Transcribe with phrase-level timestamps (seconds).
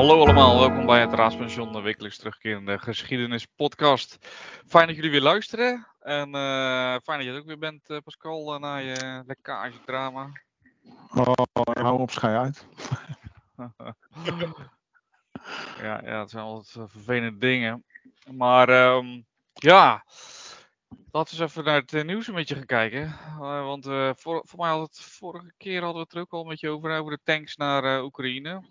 [0.00, 4.18] Hallo allemaal, welkom bij het Raadspension, de wekelijks terugkerende geschiedenispodcast.
[4.66, 7.98] Fijn dat jullie weer luisteren en uh, fijn dat je er ook weer bent, uh,
[8.04, 10.32] Pascal, uh, na je lekkage-drama.
[11.14, 11.32] Oh,
[11.72, 12.66] hou op, schij uit.
[15.82, 17.84] ja, ja, het zijn altijd vervelende dingen.
[18.30, 20.04] Maar um, ja,
[21.10, 23.16] laten we eens even naar het nieuws een beetje gaan kijken.
[23.38, 23.84] want
[24.18, 26.68] voor, voor mij had het vorige keer hadden we het er ook al een beetje
[26.68, 28.62] over, over de tanks naar Oekraïne.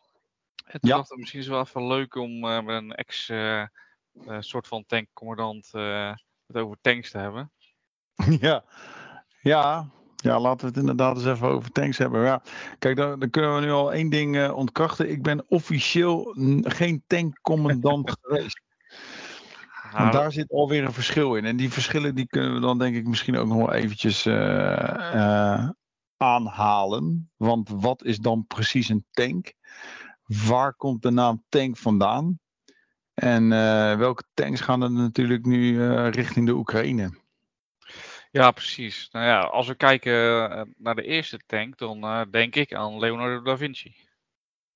[0.72, 0.96] Het ja.
[0.96, 3.64] dacht misschien is wel even leuk om uh, met een ex uh,
[4.28, 7.52] uh, soort van tankcommandant het over tanks te hebben.
[8.40, 8.64] Ja,
[9.42, 9.90] ja.
[10.16, 12.24] Ja, laten we het inderdaad eens even over tanks hebben.
[12.24, 12.42] Ja,
[12.80, 15.10] kijk, dan, dan kunnen we nu al één ding ontkrachten.
[15.10, 18.62] Ik ben officieel geen tankcommandant geweest.
[19.92, 21.46] Want daar zit alweer een verschil in.
[21.46, 24.28] En die verschillen die kunnen we dan denk ik misschien ook nog wel eventjes
[26.18, 27.32] aanhalen.
[27.38, 29.54] Want wat is dan precies een tank?
[30.30, 32.40] Waar komt de naam tank vandaan?
[33.14, 37.18] En uh, welke tanks gaan er natuurlijk nu uh, richting de Oekraïne?
[38.32, 39.10] Ja, precies.
[39.12, 40.14] Nou ja, als we kijken
[40.52, 43.96] eh, naar de eerste tank, dan denk ik aan Leonardo da Vinci.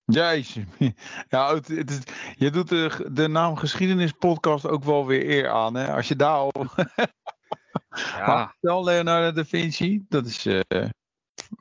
[0.05, 0.65] Jeetje.
[1.29, 1.99] Ja, het, het is,
[2.35, 5.75] je doet de, de naam geschiedenispodcast ook wel weer eer aan.
[5.75, 5.93] Hè?
[5.93, 6.65] Als je daar al...
[7.91, 8.53] ja.
[8.57, 10.45] Stel Leonardo da Vinci, dat is...
[10.45, 10.61] Uh,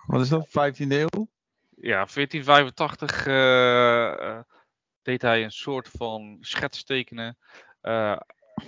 [0.06, 0.48] wat is dat?
[0.48, 1.28] 15e eeuw?
[1.82, 4.40] Ja, 1485 uh, uh,
[5.02, 7.36] deed hij een soort van schets tekenen.
[7.82, 8.16] Uh,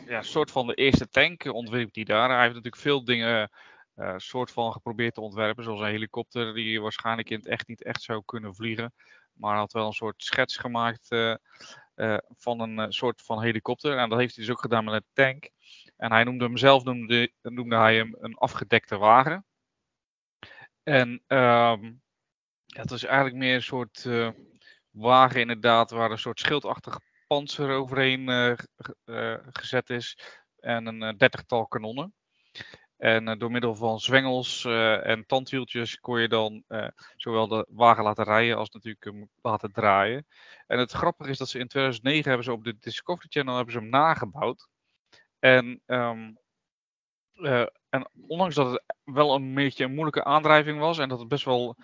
[0.06, 2.28] ja, een soort van de eerste tank ontwierp hij daar.
[2.28, 3.50] Hij heeft natuurlijk veel dingen
[3.96, 5.64] uh, soort van geprobeerd te ontwerpen.
[5.64, 8.94] Zoals een helikopter die waarschijnlijk in het echt niet echt zou kunnen vliegen.
[9.32, 11.08] Maar hij had wel een soort schets gemaakt
[12.36, 13.98] van een soort van helikopter.
[13.98, 15.50] En dat heeft hij dus ook gedaan met een tank.
[15.96, 19.44] En hij noemde hem zelf noemde, noemde hij hem een afgedekte wagen.
[20.82, 22.02] En um,
[22.74, 24.30] ja, het is eigenlijk meer een soort uh,
[24.90, 28.54] wagen inderdaad, waar een soort schildachtig panzer overheen uh,
[29.04, 30.18] uh, gezet is.
[30.58, 32.14] En een dertigtal kanonnen.
[32.96, 34.64] En door middel van zwengels
[35.02, 36.64] en tandwieltjes kon je dan
[37.16, 40.26] zowel de wagen laten rijden als natuurlijk hem laten draaien.
[40.66, 43.72] En het grappige is dat ze in 2009 hebben ze op de Discovery Channel hebben
[43.72, 44.68] ze hem nagebouwd.
[45.38, 45.82] En
[47.34, 51.28] uh, en ondanks dat het wel een beetje een moeilijke aandrijving was en dat het
[51.28, 51.76] best wel,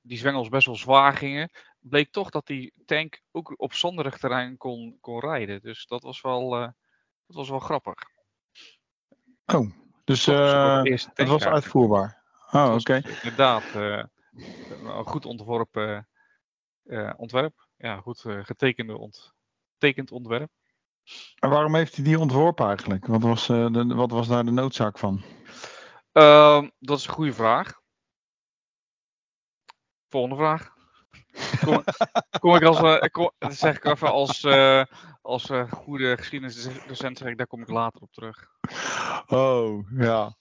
[0.00, 4.56] die zwengels best wel zwaar gingen, bleek toch dat die tank ook op zanderig terrein
[4.56, 5.60] kon, kon rijden.
[5.60, 6.68] Dus dat was wel, uh,
[7.26, 7.94] dat was wel grappig.
[9.46, 9.70] Oh,
[10.04, 12.22] dus uh, het was uitvoerbaar.
[12.50, 13.00] Oh, oké.
[13.00, 16.08] Dus inderdaad, een goed ontworpen
[17.16, 17.68] ontwerp.
[17.76, 19.34] Ja, goed getekende ont,
[19.72, 20.50] getekend ontwerp.
[21.34, 23.06] En waarom heeft hij die ontworpen eigenlijk?
[23.06, 25.22] Wat was, de, wat was daar de noodzaak van?
[26.12, 27.79] Uh, dat is een goede vraag.
[30.10, 30.72] Volgende vraag.
[31.64, 31.84] Kom,
[32.40, 34.82] kom ik als, uh, kom, zeg ik even als, uh,
[35.22, 38.48] als uh, goede geschiedenisdocent, zeg ik, daar kom ik later op terug.
[39.26, 40.36] Oh, ja.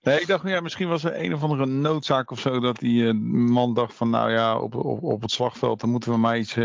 [0.00, 3.12] Nee, ik dacht, ja, misschien was er een of andere noodzaak of zo, dat die
[3.14, 6.56] man dacht van, nou ja, op, op, op het slagveld, dan moeten we maar iets,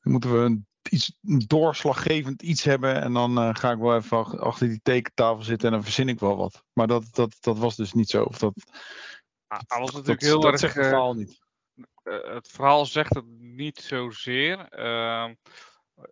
[0.00, 3.02] moeten we een iets doorslaggevend iets hebben.
[3.02, 6.36] En dan ga ik wel even achter die tekentafel zitten en dan verzin ik wel
[6.36, 6.64] wat.
[6.72, 8.22] Maar dat, dat, dat was dus niet zo.
[8.22, 8.52] Of dat,
[9.48, 10.60] ah, hij was natuurlijk dat, heel dat erg.
[10.60, 11.46] Zegt het eh, verhaal niet.
[12.04, 14.78] Uh, het verhaal zegt het niet zozeer.
[14.78, 15.30] Uh,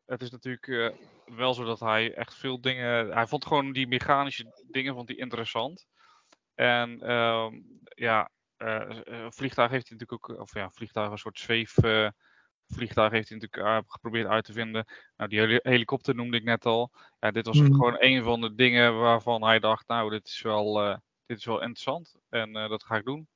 [0.06, 3.12] het is natuurlijk wel zo dat hij echt veel dingen.
[3.12, 5.86] Hij vond gewoon die mechanische dingen vond hij interessant.
[6.54, 8.30] En ehm, ja,
[9.28, 10.40] vliegtuig heeft hij natuurlijk ook.
[10.40, 11.74] Of ja, vliegtuig een soort zweef
[12.68, 14.86] vliegtuig heeft hij natuurlijk uh, geprobeerd uit te vinden.
[15.16, 16.92] Nou, die helikopter noemde ik net al.
[17.20, 17.74] Ja, dit was mm.
[17.74, 20.96] gewoon een van de dingen waarvan hij dacht, nou, dit is wel, uh,
[21.26, 22.16] dit is wel interessant.
[22.28, 23.28] En uh, dat ga ik doen.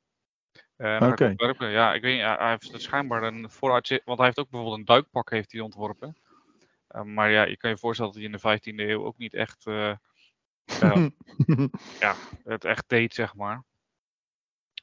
[0.76, 1.34] Oké.
[1.38, 1.72] Okay.
[1.72, 4.94] Ja, ik weet niet, hij heeft schijnbaar een vooruitzicht, want hij heeft ook bijvoorbeeld een
[4.94, 6.16] duikpak heeft hij ontworpen.
[7.04, 9.64] maar ja, je kan je voorstellen dat hij in de 15e eeuw ook niet echt,
[12.00, 12.14] ja,
[12.44, 13.64] het echt deed, zeg maar.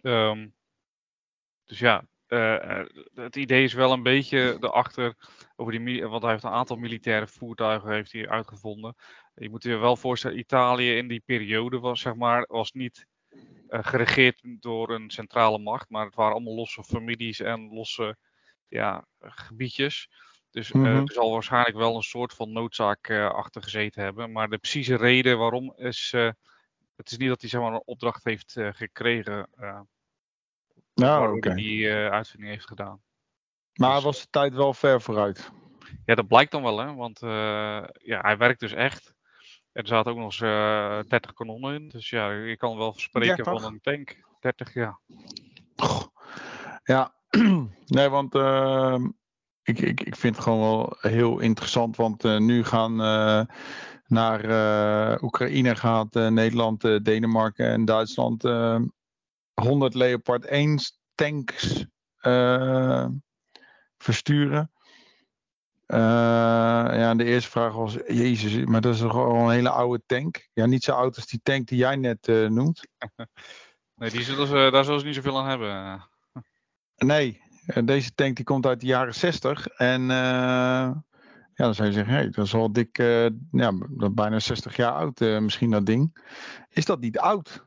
[0.02, 0.56] Um,
[1.66, 5.16] dus ja, uh, het idee is wel een beetje erachter,
[5.56, 8.96] over die, want hij heeft een aantal militaire voertuigen heeft hij uitgevonden.
[9.40, 13.06] Je moet je wel voorstellen, Italië in die periode was, zeg maar, was niet
[13.70, 18.18] uh, geregeerd door een centrale macht, maar het waren allemaal losse families en losse
[18.68, 20.10] ja, gebiedjes.
[20.52, 20.96] Dus mm -hmm.
[20.96, 24.32] er zal waarschijnlijk wel een soort van noodzaak achter gezeten hebben.
[24.32, 26.12] Maar de precieze reden waarom is,
[26.96, 29.50] het is niet dat hij zeg maar, een opdracht heeft gekregen
[30.98, 31.56] nou, okay.
[31.56, 33.02] die uh, uitvinding heeft gedaan.
[33.74, 35.52] Maar dus, was de tijd wel ver vooruit?
[36.06, 36.94] Ja, dat blijkt dan wel, hè?
[36.94, 37.30] Want uh,
[37.94, 39.16] ja, hij werkt dus echt.
[39.78, 41.90] En er zaten ook nog eens uh, 30 kanonnen in.
[41.90, 43.62] Dus ja, je kan wel spreken 30?
[43.62, 44.24] van een tank.
[44.40, 45.00] 30, ja.
[46.84, 47.14] Ja,
[47.98, 49.08] nee, want ehm,
[49.64, 51.96] ik, ik, ik vind het gewoon wel heel interessant.
[51.96, 52.96] Want nu gaan
[54.06, 54.42] naar
[55.24, 58.44] Oekraïne gaat Nederland, Denemarken en Duitsland
[59.54, 60.80] 100 Leopard 1
[61.16, 61.86] tanks
[63.98, 64.72] versturen.
[65.88, 70.04] Uh, ja, de eerste vraag was, jezus, maar dat is toch al een hele oude
[70.06, 70.50] tank?
[70.54, 72.88] Ja, niet zo oud als die tank die jij net uh, noemt.
[73.96, 76.04] Nee, die zullen ze, daar zullen ze niet zoveel aan hebben.
[76.96, 81.04] Nee, eh, deze tank die komt uit de jaren 60 en uh, ja,
[81.54, 82.98] dan zou je zeggen, hey, dat is al dik,
[83.52, 83.72] ja,
[84.12, 86.28] bijna 60 jaar oud misschien dat ding.
[86.70, 87.66] Is dat niet oud?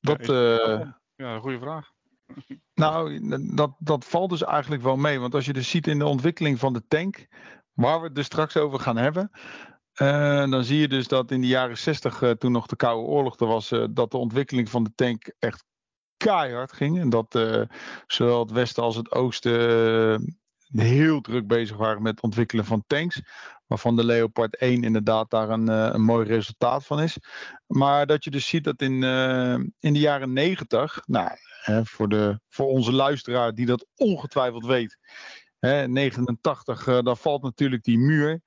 [0.00, 1.95] Dat, ja, ja, goede vraag.
[2.74, 5.20] Nou, dat, dat valt dus eigenlijk wel mee.
[5.20, 7.26] Want als je dus ziet in de ontwikkeling van de tank,
[7.72, 9.30] waar we het dus straks over gaan hebben.
[10.02, 12.76] Uh, dan zie je dus dat in de jaren 60, uh, eh, toen nog de
[12.76, 15.64] Koude Oorlog er was, uh, dat de ontwikkeling van de tank echt
[16.16, 17.00] keihard ging.
[17.00, 17.38] En dat
[18.06, 20.38] zowel het Westen als het Oosten
[20.72, 23.22] heel druk bezig waren met het ontwikkelen van tanks.
[23.66, 27.16] Waarvan de Leopard 1 inderdaad daar een, een mooi resultaat van is.
[27.66, 29.02] Maar dat je dus ziet dat in,
[29.80, 31.30] in de jaren 90, nou,
[31.66, 34.98] Hè, voor, de, voor onze luisteraar die dat ongetwijfeld weet.
[35.58, 38.40] Hè, 89, uh, daar valt natuurlijk die muur.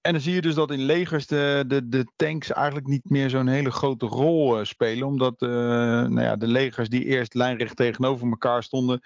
[0.00, 3.30] En dan zie je dus dat in legers de, de, de tanks eigenlijk niet meer
[3.30, 5.06] zo'n hele grote rol uh, spelen.
[5.06, 9.00] Omdat nou ja, de legers die eerst lijnrecht tegenover elkaar stonden,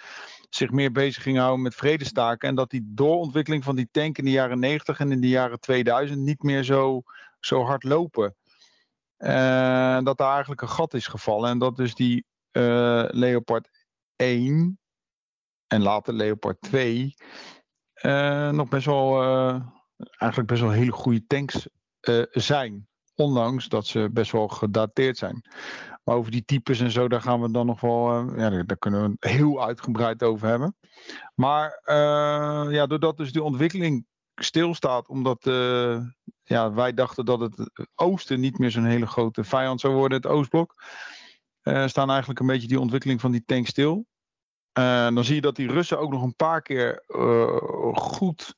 [0.54, 2.48] zich meer bezig gingen houden met vredestaken.
[2.48, 5.60] En dat die doorontwikkeling van die tank in de jaren 90 en in de jaren
[5.60, 7.02] 2000 niet meer zo,
[7.40, 8.36] zo hard lopen.
[9.18, 11.50] Uh, dat daar eigenlijk een gat is gevallen.
[11.50, 13.68] En dat dus die uh, Leopard
[14.16, 14.78] 1
[15.66, 17.14] en later Leopard 2
[18.02, 19.22] uh, eh, nog best wel,
[19.96, 21.68] eigenlijk best wel hele goede tanks
[22.30, 22.88] zijn.
[23.14, 25.44] Ondanks dat ze best wel gedateerd zijn.
[26.04, 29.16] Maar over die types en zo, daar gaan we dan nog wel, ja, daar, kunnen
[29.18, 30.76] we heel uitgebreid over hebben.
[31.34, 31.80] Maar
[32.70, 35.44] ja, doordat dus de ontwikkeling stilstaat, omdat
[36.42, 40.30] ja, wij dachten dat het oosten niet meer zo'n hele grote vijand zou worden, het
[40.30, 40.82] oostblok
[41.86, 44.06] staan eigenlijk een beetje die ontwikkeling van die tank stil.
[44.72, 47.04] Dan zie je dat die Russen ook nog een paar keer
[47.92, 48.56] goed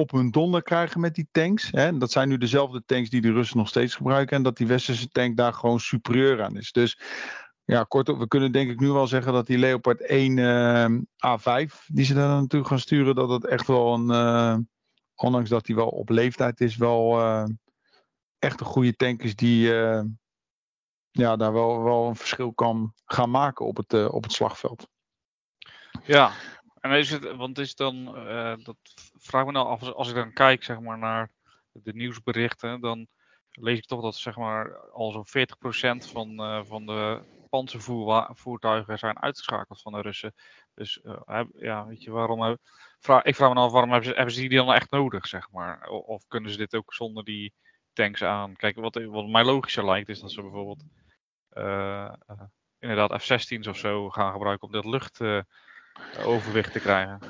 [0.00, 1.70] op hun donder krijgen met die tanks.
[1.70, 1.98] Hè.
[1.98, 4.36] Dat zijn nu dezelfde tanks die de Russen nog steeds gebruiken.
[4.36, 6.72] En dat die westerse tank daar gewoon superieur aan is.
[6.72, 7.00] Dus
[7.64, 12.04] ja, kortom, we kunnen denk ik nu wel zeggen dat die Leopard 1 A5, die
[12.04, 14.68] ze daar naartoe gaan sturen, dat het echt wel een,
[15.14, 17.20] ondanks dat hij wel op leeftijd is, wel
[18.38, 19.66] echt een goede tank is die
[21.10, 24.88] ja, daar wel, wel een verschil kan gaan maken op het, op het slagveld.
[26.04, 26.32] Ja,
[26.80, 28.04] en is het, want is dan,
[28.62, 28.76] dat
[29.30, 31.30] vraag me nou af, als ik dan kijk zeg maar, naar
[31.72, 33.06] de nieuwsberichten, dan
[33.50, 39.22] lees ik toch dat zeg maar, al zo'n 40% van, uh, van de panzervoertuigen zijn
[39.22, 40.34] uitgeschakeld van de Russen.
[40.74, 41.00] Dus
[41.52, 42.58] ja, weet je, waarom
[42.98, 45.26] vraag, ik vraag me nou af, waarom hebben ze, hebben ze die dan echt nodig,
[45.26, 45.88] zeg maar?
[45.88, 47.54] Of, of kunnen ze dit ook zonder die
[47.92, 48.56] tanks aan?
[48.56, 50.84] Kijk, wat, wat mij logischer lijkt, is dat ze bijvoorbeeld
[52.78, 57.20] inderdaad F-16's of zo gaan gebruiken om dat luchtoverwicht te krijgen.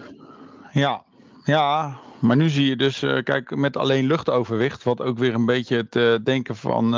[0.72, 1.04] Ja,
[1.44, 5.86] ja, maar nu zie je dus, kijk, met alleen luchtoverwicht, wat ook weer een beetje
[5.90, 6.92] het denken van,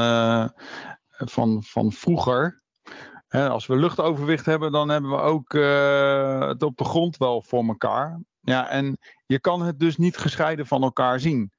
[1.08, 2.62] van, van vroeger.
[3.28, 5.52] Hè, als we luchtoverwicht hebben, dan hebben we ook
[6.48, 8.20] het op de grond wel voor elkaar.
[8.40, 11.52] Ja, en je kan het dus niet gescheiden van elkaar zien.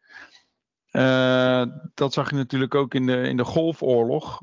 [1.93, 4.39] Dat zag je natuurlijk ook in de, in de Golfoorlog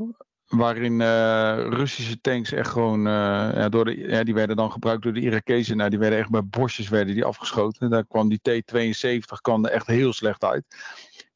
[0.50, 3.12] waarin uh, Russische tanks echt gewoon, uh,
[3.54, 5.76] ja, door de, ja, die werden dan gebruikt door de Irakezen.
[5.76, 7.90] Nou, die werden echt bij bosjes werden die afgeschoten.
[7.90, 10.64] Daar kwam die T-72 kwam er echt heel slecht uit.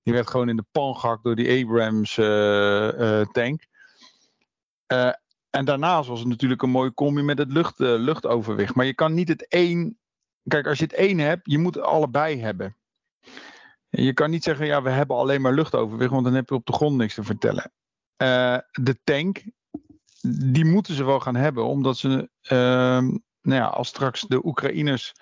[0.03, 3.67] Die werd gewoon in de pan gehakt door die Abrams uh, tank.
[5.51, 8.75] en daarnaast was het natuurlijk een mooie combi met het lucht, luchtoverwicht.
[8.75, 9.99] Maar je kan niet het één.
[10.45, 12.77] Kijk, als je het één hebt, je moet het allebei hebben.
[13.89, 16.67] Je kan niet zeggen, ja, we hebben alleen maar luchtoverwicht, want dan heb je op
[16.67, 17.73] de grond niks te vertellen.
[18.23, 19.43] Uh, de tank,
[20.27, 22.09] die moeten ze wel gaan hebben, omdat ze,
[22.43, 22.99] uh,
[23.41, 25.13] nou ja, als straks de Oekraïners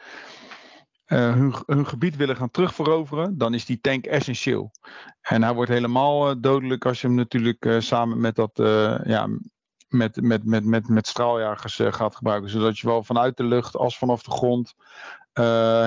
[1.06, 4.70] uh, hun, hun, gebied willen gaan terugveroveren, dan is die tank essentieel.
[5.20, 8.50] En hij wordt helemaal eh, dodelijk als je hem natuurlijk samen met dat,
[9.04, 9.28] ja,
[9.88, 13.98] met, met, met, met, met straaljagers gaat gebruiken, zodat je wel vanuit de lucht als
[13.98, 14.74] vanaf de grond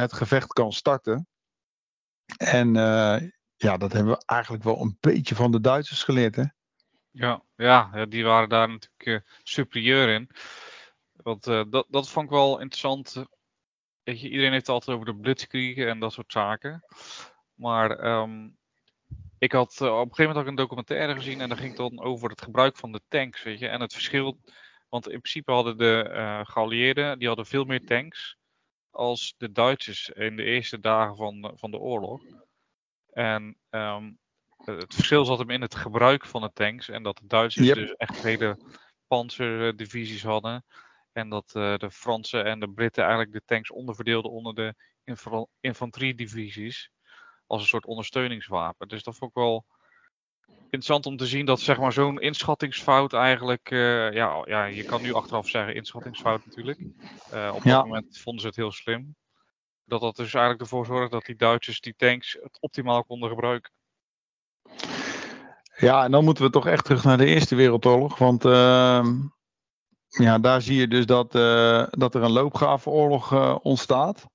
[0.02, 1.28] het gevecht kan starten.
[2.38, 2.74] En
[3.56, 6.44] ja, dat hebben we eigenlijk wel een beetje van de Duitsers geleerd, hè?
[7.18, 10.30] Ja, ja, die waren daar natuurlijk uh, superieur in.
[11.14, 13.26] Want uh, dat, dat vond ik wel interessant.
[14.04, 16.84] Weet je, iedereen heeft het altijd over de blitzkrieg en dat soort zaken.
[17.54, 18.58] Maar um,
[19.38, 21.78] ik had uh, op een gegeven moment ook een documentaire gezien en daar ging het
[21.78, 23.68] dan over het gebruik van de tanks, weet je.
[23.68, 24.40] En het verschil,
[24.90, 28.38] want in principe hadden de geallieerden, die hadden veel meer tanks
[28.90, 32.24] als de Duitsers in de eerste dagen van, van de oorlog.
[33.12, 34.12] En ehm,
[34.66, 36.90] het verschil zat hem in het gebruik van de tanks.
[36.90, 38.58] En dat de Duitsers dus echt hele
[39.08, 40.66] panzerdivisies hadden.
[41.12, 44.74] En dat uh, de Fransen en de Britten eigenlijk de tanks onderverdeelden onder de
[45.60, 46.90] infanteriedivisies.
[47.48, 48.88] Als een soort ondersteuningswapen.
[48.88, 49.66] Dus dat vond ik wel
[50.64, 53.72] interessant om te zien dat zeg maar, zo'n inschattingsfout eigenlijk.
[53.72, 56.80] Uh, ja, ja, je kan nu achteraf zeggen inschattingsfout natuurlijk.
[57.34, 59.16] Uh, op dat moment vonden ze het heel slim.
[59.84, 63.72] Dat dat dus eigenlijk ervoor zorgde dat die Duitsers die tanks het optimaal konden gebruiken.
[65.78, 68.18] Ja, en dan moeten we toch echt terug naar de Eerste Wereldoorlog.
[68.18, 69.06] Want uh,
[70.08, 74.28] ja, daar zie je dus dat, uh, dat er een loopgravenoorlog uh, ontstaat.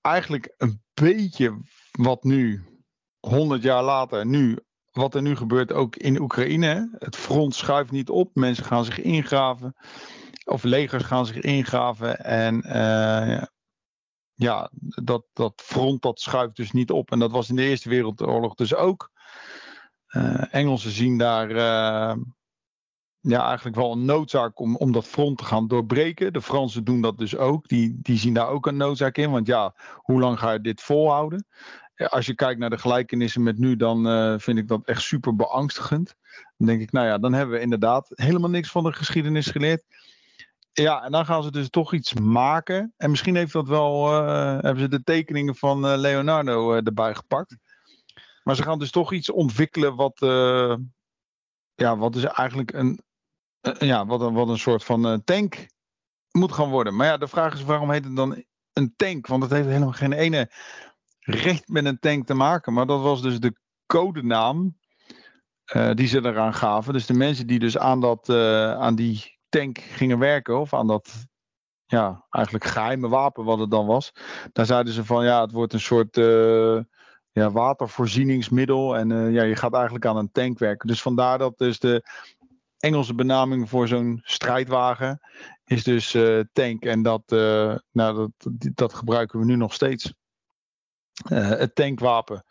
[0.00, 2.64] eigenlijk een beetje wat nu,
[3.20, 4.58] 100 jaar later, nu,
[4.90, 6.96] wat er nu gebeurt ook in Oekraïne.
[6.98, 9.74] Het front schuift niet op, mensen gaan zich ingraven.
[10.44, 12.24] Of legers gaan zich ingraven.
[12.24, 13.42] En uh,
[14.34, 14.70] ja,
[15.02, 17.10] dat, dat front dat schuift dus niet op.
[17.10, 19.11] En dat was in de Eerste Wereldoorlog dus ook.
[20.16, 22.14] Uh, Engelsen zien daar uh,
[23.20, 26.32] ja, eigenlijk wel een noodzaak om, om dat front te gaan doorbreken.
[26.32, 27.68] De Fransen doen dat dus ook.
[27.68, 29.30] Die, die zien daar ook een noodzaak in.
[29.30, 31.46] Want ja, hoe lang ga je dit volhouden?
[31.96, 34.04] Als je kijkt naar de gelijkenissen met nu, dan
[34.40, 36.14] vind ik dat echt super beangstigend.
[36.56, 39.84] Dan denk ik, nou ja, dan hebben we inderdaad helemaal niks van de geschiedenis geleerd.
[40.72, 42.94] Ja, en dan gaan ze dus toch iets maken.
[42.96, 44.12] En misschien heeft dat wel,
[44.52, 47.56] hebben ze de tekeningen van Leonardo erbij gepakt.
[48.42, 50.18] Maar ze gaan dus toch iets ontwikkelen wat,
[51.74, 53.00] ja, wat dus eigenlijk een,
[53.78, 55.66] ja, wat een, wat een soort van tank
[56.30, 56.96] moet gaan worden.
[56.96, 59.26] Maar ja, de vraag is waarom heet het dan een tank?
[59.26, 60.50] Want het heeft helemaal geen ene
[61.18, 62.72] recht met een tank te maken.
[62.72, 63.56] Maar dat was dus de
[63.86, 64.78] codenaam
[65.94, 66.92] die ze eraan gaven.
[66.92, 68.28] Dus de mensen die dus aan, dat,
[68.78, 71.26] aan die tank gingen werken, of aan dat
[71.86, 74.12] ja, eigenlijk geheime wapen wat het dan was.
[74.52, 76.16] Daar zeiden ze van ja, het wordt een soort
[77.32, 78.96] ja, watervoorzieningsmiddel.
[78.96, 80.88] En uh, ja, je gaat eigenlijk aan een tank werken.
[80.88, 82.04] Dus vandaar dat dus de
[82.78, 85.20] Engelse benaming voor zo'n strijdwagen
[85.64, 86.84] is dus uh, tank.
[86.84, 87.22] En dat,
[87.92, 90.14] nou, dat, dat gebruiken we nu nog steeds.
[91.28, 92.44] het tankwapen.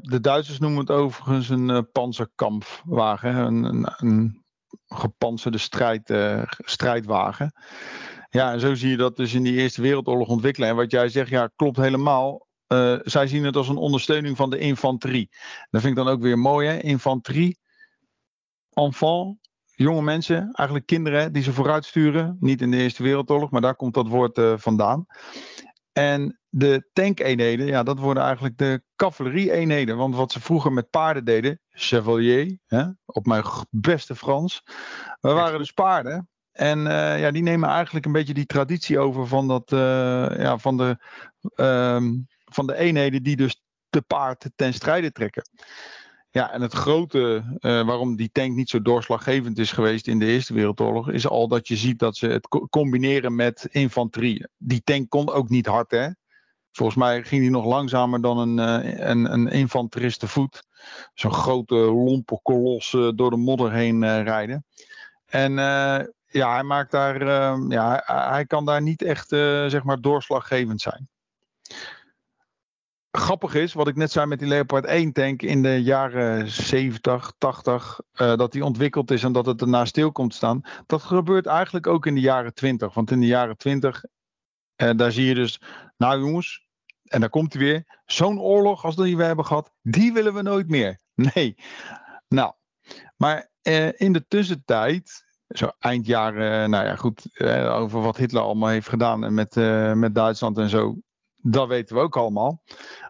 [0.00, 3.36] de Duitsers noemen het overigens een panzerkampwagen.
[3.36, 4.44] Een, een, een
[4.86, 6.14] gepantserde strijd,
[6.58, 7.52] strijdwagen.
[8.30, 10.68] Ja, en zo zie je dat dus in die Eerste Wereldoorlog ontwikkelen.
[10.68, 12.45] En wat jij zegt, ja, klopt helemaal.
[12.68, 15.28] Uh, zij zien het als een ondersteuning van de infanterie.
[15.70, 16.78] Dat vind ik dan ook weer mooi, hè?
[16.78, 17.58] Infanterie,
[18.72, 22.36] enfant, jonge mensen, eigenlijk kinderen die ze vooruitsturen.
[22.40, 25.06] Niet in de Eerste Wereldoorlog, maar daar komt dat woord uh, vandaan.
[25.92, 29.96] En de tankeenheden, ja, dat worden eigenlijk de cavalerie-eenheden.
[29.96, 34.62] Want wat ze vroeger met paarden deden, chevalier, hè, op mijn beste Frans,
[35.20, 36.28] we waren dus paarden.
[36.52, 39.78] En uh, ja, die nemen eigenlijk een beetje die traditie over van, dat, uh,
[40.38, 40.98] ja, van, de,
[41.56, 42.00] uh,
[42.56, 45.48] van de eenheden die dus te paard ten strijde trekken.
[46.30, 50.26] Ja, en het grote uh, waarom die tank niet zo doorslaggevend is geweest in de
[50.26, 54.46] Eerste Wereldoorlog, is al dat je ziet dat ze het combineren met infanterie.
[54.58, 56.08] Die tank kon ook niet hard, hè?
[56.72, 60.62] Volgens mij ging hij nog langzamer dan een, uh, een, een infanterist te voet.
[61.14, 64.64] Zo'n grote lompe kolos uh, door de modder heen rijden.
[65.26, 65.52] En
[66.26, 67.24] ja, hij maakt daar,
[67.68, 69.28] ja, hij kan daar niet echt
[69.68, 71.08] zeg maar doorslaggevend zijn
[73.16, 77.32] grappig is, wat ik net zei met die Leopard 1 tank in de jaren 70,
[77.38, 80.60] 80, uh, dat die ontwikkeld is en dat het erna stil komt staan.
[80.86, 82.94] Dat gebeurt eigenlijk ook in de jaren 20.
[82.94, 84.04] Want in de jaren 20,
[84.82, 85.60] uh, daar zie je dus,
[85.96, 86.66] nou jongens,
[87.04, 90.42] en daar komt hij weer, zo'n oorlog als die we hebben gehad, die willen we
[90.42, 90.98] nooit meer.
[91.34, 91.56] Nee.
[92.28, 92.52] Nou,
[93.16, 98.68] maar uh, in de tussentijd, zo eind jaren, nou ja goed, over wat Hitler allemaal
[98.68, 99.54] heeft gedaan met,
[99.94, 100.96] met Duitsland en zo,
[101.48, 102.62] dat weten we ook allemaal.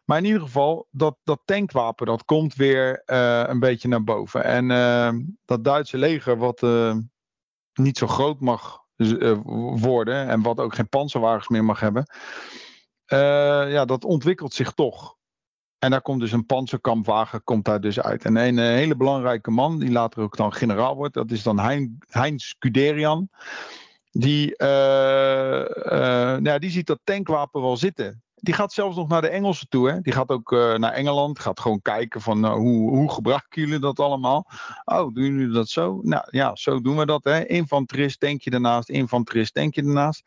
[0.05, 4.45] Maar in ieder geval, dat, dat tankwapen, dat komt weer uh, een beetje naar boven.
[4.45, 5.13] En uh,
[5.45, 6.97] dat Duitse leger, wat uh,
[7.75, 8.85] niet zo groot mag
[9.81, 12.11] worden en wat ook geen panzerwagens meer mag hebben,
[13.71, 15.15] ja, dat ontwikkelt zich toch.
[15.79, 18.25] En daar komt dus een panzerkampwagen komt daar dus uit.
[18.25, 21.59] En een, een hele belangrijke man, die later ook dan generaal wordt, dat is dan
[21.59, 23.29] hein, Heinz Guderian.
[24.11, 24.55] Die,
[26.41, 28.25] nou, die ziet dat tankwapen wel zitten.
[28.41, 29.91] Die gaat zelfs nog naar de Engelsen toe.
[29.91, 30.01] Hè?
[30.01, 31.39] Die gaat ook uh, naar Engeland.
[31.39, 34.51] Gaat gewoon kijken van uh, hoe, hoe gebruiken jullie dat allemaal?
[34.85, 36.01] Oh, doen jullie dat zo?
[36.03, 37.25] Nou ja, zo doen we dat.
[37.25, 37.47] Hè?
[37.47, 38.89] Infanterist denk je daarnaast.
[38.89, 40.23] Infanterist denk je daarnaast.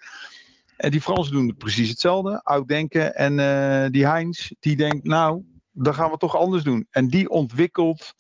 [0.78, 2.44] En die Fransen doen precies hetzelfde.
[2.44, 3.16] Oud-denken.
[3.16, 6.88] En uh, die Heinz, die denkt nou, dan gaan we toch anders doen.
[6.90, 8.14] En die ontwikkelt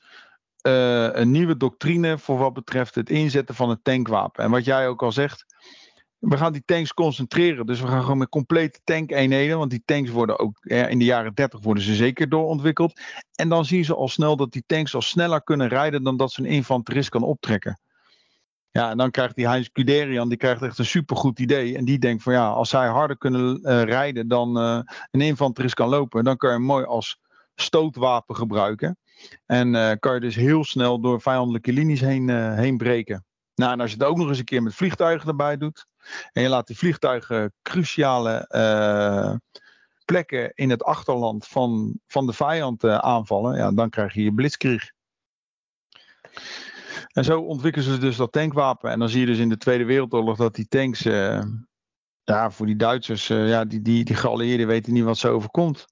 [0.61, 4.43] een nieuwe doctrine voor wat betreft het inzetten van het tankwapen.
[4.43, 5.45] En wat jij ook al zegt
[6.19, 7.65] we gaan die tanks concentreren.
[7.65, 9.57] Dus we gaan gewoon met complete tank-eenheden.
[9.57, 12.99] Want die tanks worden ook in de jaren 30 worden ze zeker doorontwikkeld.
[13.35, 16.31] En dan zien ze al snel dat die tanks al sneller kunnen rijden dan dat
[16.31, 17.79] ze een infanterist kan optrekken.
[18.71, 21.77] Ja, en dan krijgt die Heinz Guderian, die krijgt echt een supergoed idee.
[21.77, 24.79] En die denkt van ja, als zij harder kunnen uh, rijden dan uh,
[25.11, 27.19] een infanterist kan lopen, dan kan je hem mooi als
[27.55, 28.97] stootwapen gebruiken.
[29.45, 33.25] En uh, kan je dus heel snel door vijandelijke linies heen, heen breken.
[33.55, 35.85] Nou, en als je het ook nog eens een keer met vliegtuigen erbij doet.
[36.31, 38.47] En je laat die vliegtuigen cruciale
[40.05, 43.57] plekken in het achterland van, van de vijand aanvallen.
[43.57, 44.91] Ja, dan krijg je je blitzkrieg.
[47.13, 48.91] En zo ontwikkelen ze dus dat tankwapen.
[48.91, 51.41] En dan zie je dus in de Tweede Wereldoorlog dat die tanks, uh,
[52.23, 55.85] ja, voor die Duitsers, ja, die, die, die geallieerden weten niet wat ze overkomt.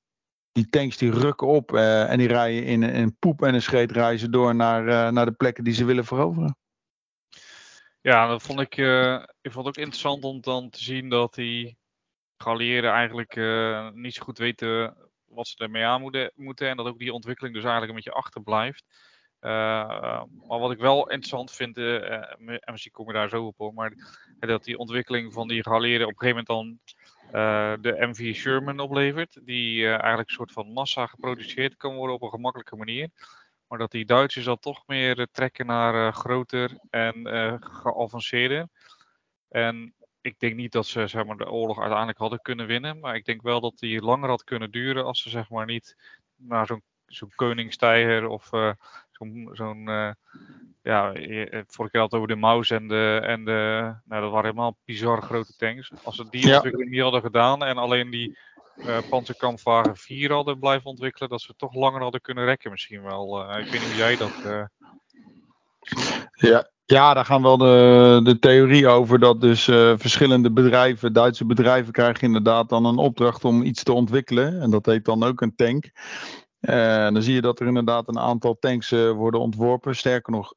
[0.52, 4.32] Die tanks die rukken op en die rijden in, in poep en een scheet reizen
[4.32, 6.58] door naar, naar de plekken die ze willen veroveren.
[8.02, 8.78] Ja, dat vond ik,
[9.42, 11.78] ik vond het ook interessant om dan te zien dat die
[12.38, 13.36] geallieerden eigenlijk
[13.96, 16.70] niet zo goed weten wat ze ermee aan moeten, moeten.
[16.70, 18.86] En dat ook die ontwikkeling dus eigenlijk een beetje achterblijft.
[19.42, 23.74] Uh, maar wat ik wel interessant vind, en misschien kom je daar zo op hoor,
[23.74, 23.94] maar
[24.40, 29.40] dat die ontwikkeling van die geallieerden op een gegeven moment dan de MV Sherman oplevert,
[29.46, 33.10] die eigenlijk een soort van massa geproduceerd kan worden op een gemakkelijke manier.
[33.68, 37.28] Maar dat die Duitsers dan toch meer trekken naar groter en
[37.60, 38.68] geavanceerder.
[39.50, 43.16] En ik denk niet dat ze zeg maar, de oorlog uiteindelijk hadden kunnen winnen, maar
[43.16, 45.96] ik denk wel dat die langer had kunnen duren als ze zeg maar niet
[46.36, 48.50] naar zo'n zo'n Koningstijger of
[49.12, 50.12] zo'n, zo'n uh,
[50.82, 54.32] ja, eh, vorige keer had het over de Maus en de, en de, nou dat
[54.32, 55.92] waren helemaal bizar grote tanks.
[56.04, 56.54] Als ze die ja.
[56.54, 58.38] ontwikkeling niet hadden gedaan en alleen die
[58.78, 63.42] uh, Panzerkampfwagen 4 hadden blijven ontwikkelen, dat ze toch langer hadden kunnen rekken misschien wel.
[63.42, 64.64] Uh, ik weet niet hoe jij dat uh,
[66.32, 71.94] Ja, ja, daar gaan wel de, de theorie over dat dus verschillende bedrijven, Duitse bedrijven,
[71.94, 74.62] krijgen inderdaad dan een opdracht om iets te ontwikkelen.
[74.62, 75.92] En dat heet dan ook een tank.
[76.60, 79.96] En dan zie je dat er inderdaad een aantal tanks worden ontworpen.
[79.96, 80.54] Sterker nog,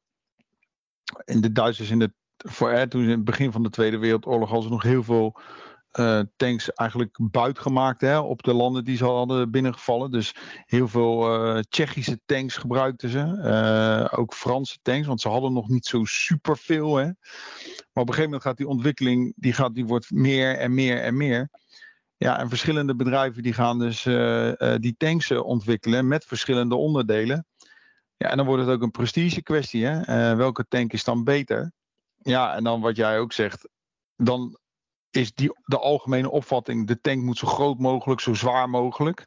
[1.25, 4.49] in de Duitsers in de, voor, eh, toen in het begin van de Tweede Wereldoorlog
[4.49, 5.39] hadden ze nog heel veel
[5.99, 10.11] uh, tanks eigenlijk buitgemaakt hè, op de landen die ze hadden binnengevallen.
[10.11, 13.19] Dus heel veel uh, Tsjechische tanks gebruikten ze.
[13.19, 16.95] Uh, ook Franse tanks, want ze hadden nog niet zo superveel.
[16.95, 17.03] Hè.
[17.05, 17.13] Maar
[18.03, 21.17] op een gegeven moment gaat die ontwikkeling, die, gaat, die wordt meer en meer en
[21.17, 21.49] meer.
[22.17, 24.03] Ja, en verschillende bedrijven die gaan dus
[24.79, 27.45] die tanks ontwikkelen met verschillende onderdelen.
[28.17, 29.85] Ja, en dan wordt het ook een prestige kwestie.
[29.85, 30.35] Hè?
[30.35, 31.71] welke tank is dan beter?
[32.17, 33.69] Ja, en dan wat jij ook zegt,
[34.15, 34.59] dan
[35.11, 39.25] is die, de algemene opvatting: de tank moet zo groot mogelijk, zo zwaar mogelijk.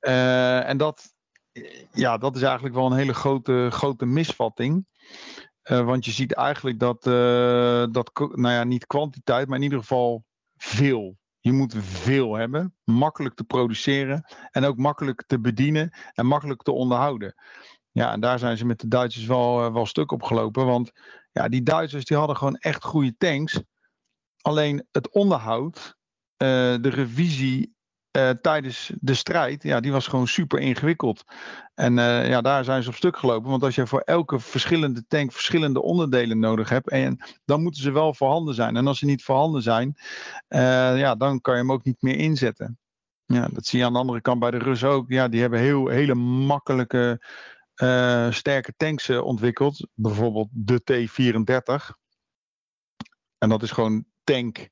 [0.00, 1.14] en dat,
[1.92, 4.86] ja, dat is eigenlijk wel een hele grote, grote misvatting.
[5.62, 7.02] want je ziet eigenlijk dat,
[7.92, 10.24] dat, nou ja, niet kwantiteit, maar in ieder geval
[10.56, 16.62] veel je moet veel hebben, makkelijk te produceren en ook makkelijk te bedienen en makkelijk
[16.62, 17.34] te onderhouden.
[17.90, 20.66] Ja, en daar zijn ze met de Duitsers wel, uh, wel stuk op gelopen.
[20.66, 20.92] Want
[21.32, 23.60] ja, die Duitsers die hadden gewoon echt goede tanks.
[24.46, 25.96] Alleen het onderhoud,
[26.42, 26.48] uh,
[26.80, 27.74] de revisie
[28.16, 31.24] uh, tijdens de strijd, ja, die was gewoon super ingewikkeld.
[31.74, 33.50] En uh, ja, daar zijn ze op stuk gelopen.
[33.50, 37.90] Want als je voor elke verschillende tank verschillende onderdelen nodig hebt, en dan moeten ze
[37.90, 38.76] wel voorhanden zijn.
[38.76, 39.94] En als ze niet voorhanden zijn,
[40.98, 42.78] ja, dan kan je hem ook niet meer inzetten.
[43.24, 45.08] Ja, dat zie je aan de andere kant bij de Russen ook.
[45.08, 47.22] Ja, die hebben heel, hele makkelijke,
[48.30, 49.88] sterke tanks ontwikkeld.
[49.94, 51.96] Bijvoorbeeld de T-34.
[53.38, 54.68] En dat is gewoon tank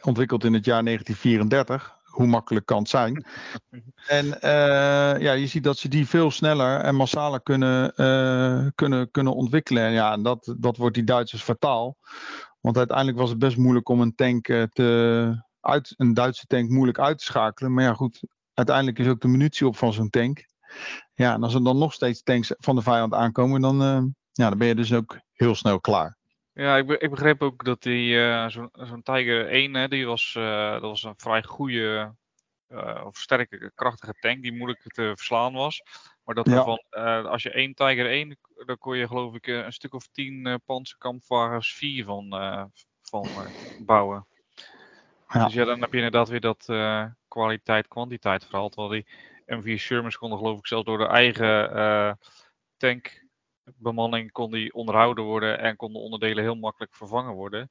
[0.00, 3.24] ontwikkeld in het jaar 1934 hoe makkelijk kan het zijn.
[4.06, 9.10] En uh, ja, je ziet dat ze die veel sneller en massaler kunnen, uh, kunnen,
[9.10, 9.82] kunnen ontwikkelen.
[9.82, 11.96] En ja, dat, dat wordt die Duitsers fataal.
[12.60, 16.70] Want uiteindelijk was het best moeilijk om een tank uh, te, uit, een Duitse tank
[16.70, 17.74] moeilijk uit te schakelen.
[17.74, 18.20] Maar ja, goed,
[18.54, 20.46] uiteindelijk is ook de munitie op van zo'n tank.
[21.14, 23.76] Ja, en als er dan nog steeds tanks van de vijand aankomen, dan,
[24.32, 26.16] ja, dan ben je dus ook heel snel klaar.
[26.56, 30.06] Ja, ik, be ik begreep ook dat die uh, zo'n zo Tiger 1, hè, die
[30.06, 32.14] was, uh, dat was een vrij goede
[32.68, 35.82] uh, of sterke, krachtige tank die moeilijk te verslaan was.
[36.24, 36.64] Maar dat ja.
[36.64, 36.80] van,
[37.24, 41.74] als je één Tiger 1, dan kon je geloof ik een stuk of tien panzerkampwagens
[41.74, 42.30] 4 van,
[43.02, 43.28] van
[43.78, 44.26] bouwen.
[45.28, 45.44] Ja.
[45.44, 46.64] Dus ja, dan heb je inderdaad weer dat
[47.28, 48.68] kwaliteit-kwantiteit verhaal.
[48.68, 49.06] Terwijl die
[49.46, 52.18] M4 Shermans konden geloof ik zelfs door de eigen
[52.76, 53.25] tank
[53.76, 57.70] bemanning kon die onderhouden worden en konden onderdelen heel makkelijk vervangen worden.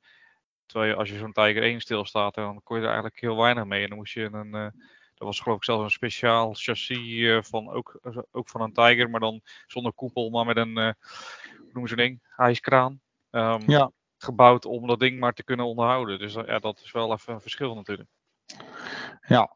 [0.65, 3.65] Terwijl je, als je zo'n Tiger 1 stilstaat, dan kon je er eigenlijk heel weinig
[3.65, 3.83] mee.
[3.83, 4.67] En dan moest je een, uh,
[5.13, 7.99] dat was geloof ik zelfs een speciaal chassis uh, van, ook,
[8.31, 10.91] ook van een Tiger, maar dan zonder koepel, maar met een, uh,
[11.57, 13.01] hoe noemen ze ding, ijskraan.
[13.31, 13.91] Um, ja.
[14.17, 16.19] gebouwd om dat ding maar te kunnen onderhouden.
[16.19, 18.09] Dus ja, dat is wel even een verschil natuurlijk.
[19.27, 19.55] Ja.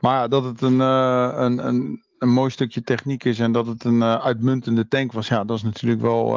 [0.00, 4.04] Maar dat het een, een, een, een mooi stukje techniek is en dat het een
[4.04, 6.32] uitmuntende tank was, ja, dat is natuurlijk wel,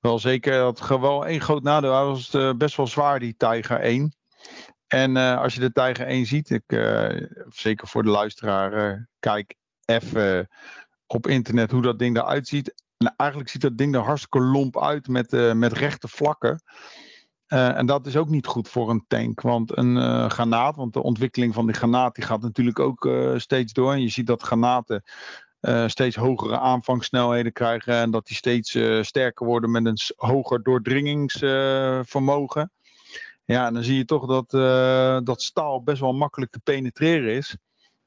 [0.00, 0.52] wel zeker.
[0.52, 1.94] Dat wel één groot nadeel.
[1.94, 4.14] Hij was best wel zwaar, die Tiger 1.
[4.86, 6.62] En als je de Tiger 1 ziet, ik,
[7.48, 10.48] zeker voor de luisteraar, kijk even
[11.06, 12.74] op internet hoe dat ding eruit ziet.
[12.96, 16.62] En eigenlijk ziet dat ding er hartstikke lomp uit met, uh, met rechte vlakken.
[17.52, 19.40] Uh, en dat is ook niet goed voor een tank.
[19.40, 23.72] Want een uh, granaat, want de ontwikkeling van die granaat die gaat natuurlijk ook steeds
[23.72, 23.92] door.
[23.92, 25.02] En je ziet dat granaten
[25.86, 27.94] steeds hogere aanvangsnelheden krijgen.
[27.94, 32.72] En dat die steeds sterker worden met een hoger doordringingsvermogen.
[33.44, 34.50] ja, en dan zie je toch dat,
[35.26, 37.56] dat staal best wel makkelijk te penetreren is.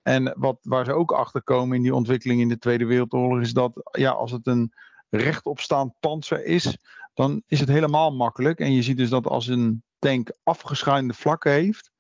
[0.02, 3.54] En wat, waar ze ook achter komen in die ontwikkeling in de Tweede Wereldoorlog is
[3.54, 4.74] dat ja, als het een
[5.10, 6.78] rechtopstaand panzer is,
[7.16, 8.60] dan is het helemaal makkelijk.
[8.60, 11.92] En je ziet dus dat als een tank afgeschuinde vlakken heeft,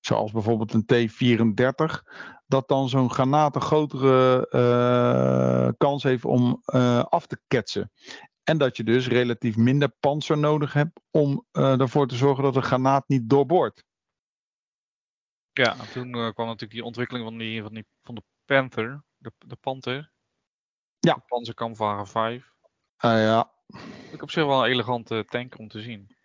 [0.00, 2.02] zoals bijvoorbeeld een T-34,
[2.46, 7.92] dat dan zo'n granaat een grotere uh, kans heeft om uh, af te ketsen.
[8.42, 12.54] En dat je dus relatief minder panzer nodig hebt om uh, ervoor te zorgen dat
[12.54, 13.84] de granaat niet doorboort.
[15.52, 19.32] Ja, en toen kwam natuurlijk die ontwikkeling van, die, van, die, van de Panther, de,
[19.38, 20.12] de Panther.
[20.98, 21.14] Ja.
[21.14, 22.52] De Panzerkampfwagen 5.
[23.04, 23.55] Uh, ja.
[24.12, 26.16] Ik op zich wel een elegante tank om te zien.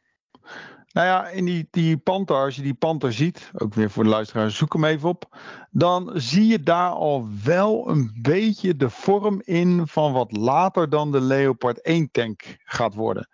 [0.91, 4.09] Nou ja, in die, die Panther, als je die Panther ziet, ook weer voor de
[4.09, 5.37] luisteraars, zoek hem even op.
[5.69, 11.11] Dan zie je daar al wel een beetje de vorm in van wat later dan
[11.11, 13.29] de Leopard 1 tank gaat worden.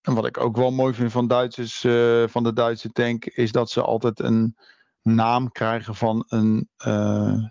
[0.00, 3.52] En wat ik ook wel mooi vind van, Duitsers, uh, van de Duitse tank, is
[3.52, 4.56] dat ze altijd een
[5.02, 7.44] naam krijgen van een uh,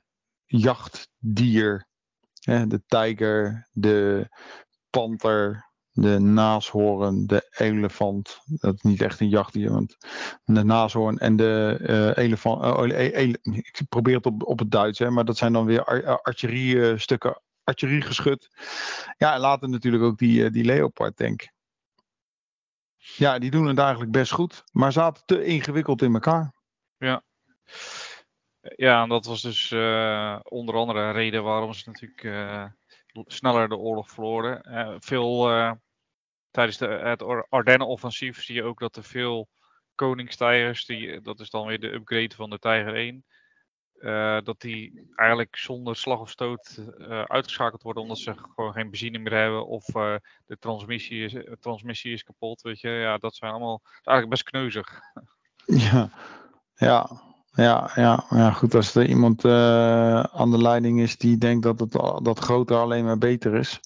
[0.46, 1.88] jachtdier.
[2.42, 4.30] de tijger, de
[4.90, 5.67] panter,
[5.98, 8.40] de naashoorn, de olifant.
[8.46, 9.98] Dat is niet echt een jachtdier, want
[10.44, 12.64] de naashoorn en de uh, elefant.
[12.64, 15.84] Uh, ele ik probeer het op, op het Duits, hè, maar dat zijn dan weer
[16.22, 18.50] artillerie stukken artilleriegeschut.
[19.18, 21.50] Ja, en later natuurlijk ook die, die leopard tank.
[22.98, 26.54] Ja, die doen het eigenlijk best goed, maar zaten te ingewikkeld in elkaar.
[26.98, 27.24] Ja,
[28.76, 32.66] ja, en dat was dus uh, onder andere een reden waarom ze natuurlijk uh,
[33.26, 34.62] sneller de oorlog verloren.
[34.70, 35.50] Uh, veel
[36.58, 39.48] tijdens de, het Ardennen-offensief zie je ook dat er veel
[39.96, 43.26] koningstijgers, die, dat is dan weer de upgrade van de Tiger 1,
[44.44, 46.82] dat die eigenlijk zonder slag of stoot
[47.28, 49.86] uitgeschakeld worden omdat ze gewoon geen benzine meer hebben of
[50.46, 52.62] de transmissie is, transmissie is kapot.
[52.62, 55.00] Weet je, ja, dat zijn allemaal eigenlijk best kneuzig.
[55.66, 56.10] Ja,
[56.76, 57.26] ja.
[57.52, 58.76] Ja, ja, ja, goed.
[58.76, 61.92] Als er iemand aan de leiding is die denkt dat, het,
[62.24, 63.80] dat groter alleen maar beter is.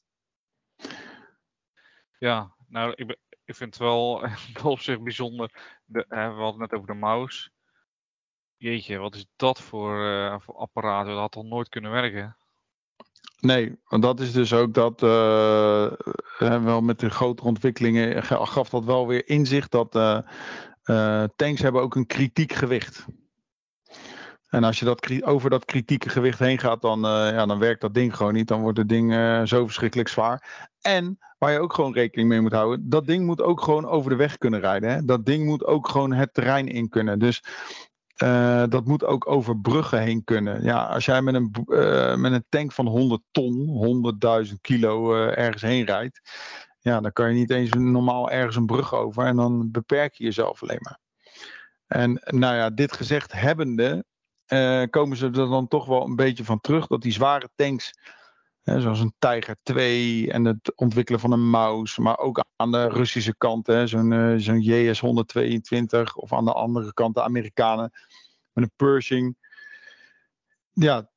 [2.18, 3.18] Ja, nou, ik,
[3.56, 4.24] vind het wel
[4.64, 5.80] op zich bijzonder.
[5.86, 7.50] De, we hadden het net over de mouse.
[8.58, 11.06] Jeetje, wat is dat voor, uh, apparaat?
[11.06, 12.38] Dat had toch nooit kunnen werken?
[13.40, 15.92] Nee, want dat is dus ook dat, uh,
[16.38, 19.92] wel met de grotere ontwikkelingen gaf dat wel weer inzicht dat
[21.36, 23.06] tanks hebben ook een kritiek gewicht.
[24.52, 27.82] En als je dat, over dat kritieke gewicht heen gaat, dan, uh, ja, dan werkt
[27.82, 28.48] dat ding gewoon niet.
[28.48, 30.70] Dan wordt het ding uh, zo verschrikkelijk zwaar.
[30.82, 34.10] En waar je ook gewoon rekening mee moet houden, dat ding moet ook gewoon over
[34.10, 34.90] de weg kunnen rijden.
[34.90, 35.06] Hè?
[35.06, 37.20] Dat ding moet ook gewoon het terrein in kunnen.
[37.20, 37.44] Dus
[38.24, 40.64] uh, dat moet ook over bruggen heen kunnen.
[40.64, 41.52] Ja, als jij met een,
[42.22, 44.14] met een tank van 100 ton,
[44.48, 46.22] 100.000 kilo ergens heen rijdt,
[46.80, 50.24] ja, dan kan je niet eens normaal ergens een brug over en dan beperk je
[50.24, 51.00] jezelf alleen maar.
[51.88, 54.06] En nou ja, dit gezegd hebbende,
[54.54, 56.88] uh, komen ze er dan toch wel een beetje van terug.
[56.88, 57.94] Dat die zware tanks,
[58.62, 62.88] hè, zoals een Tiger 2 en het ontwikkelen van een Maus, maar ook aan de
[62.88, 67.92] Russische kant, zo'n uh, zo'n JS 122 of aan de andere kant de Amerikanen
[68.54, 69.36] met een Pershing.
[70.72, 71.10] Ja,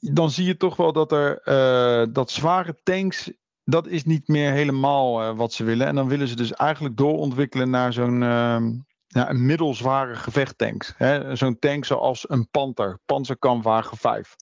[0.00, 3.32] dan zie je toch wel dat er uh, dat zware tanks,
[3.64, 5.86] dat is niet meer helemaal wat ze willen.
[5.86, 8.72] En dan willen ze dus eigenlijk doorontwikkelen naar zo'n ehm,
[9.08, 10.94] ja, een middelzware gevechttanks.
[11.32, 14.36] Zo'n tank zoals een Panther, Panzerkampfwagen 5.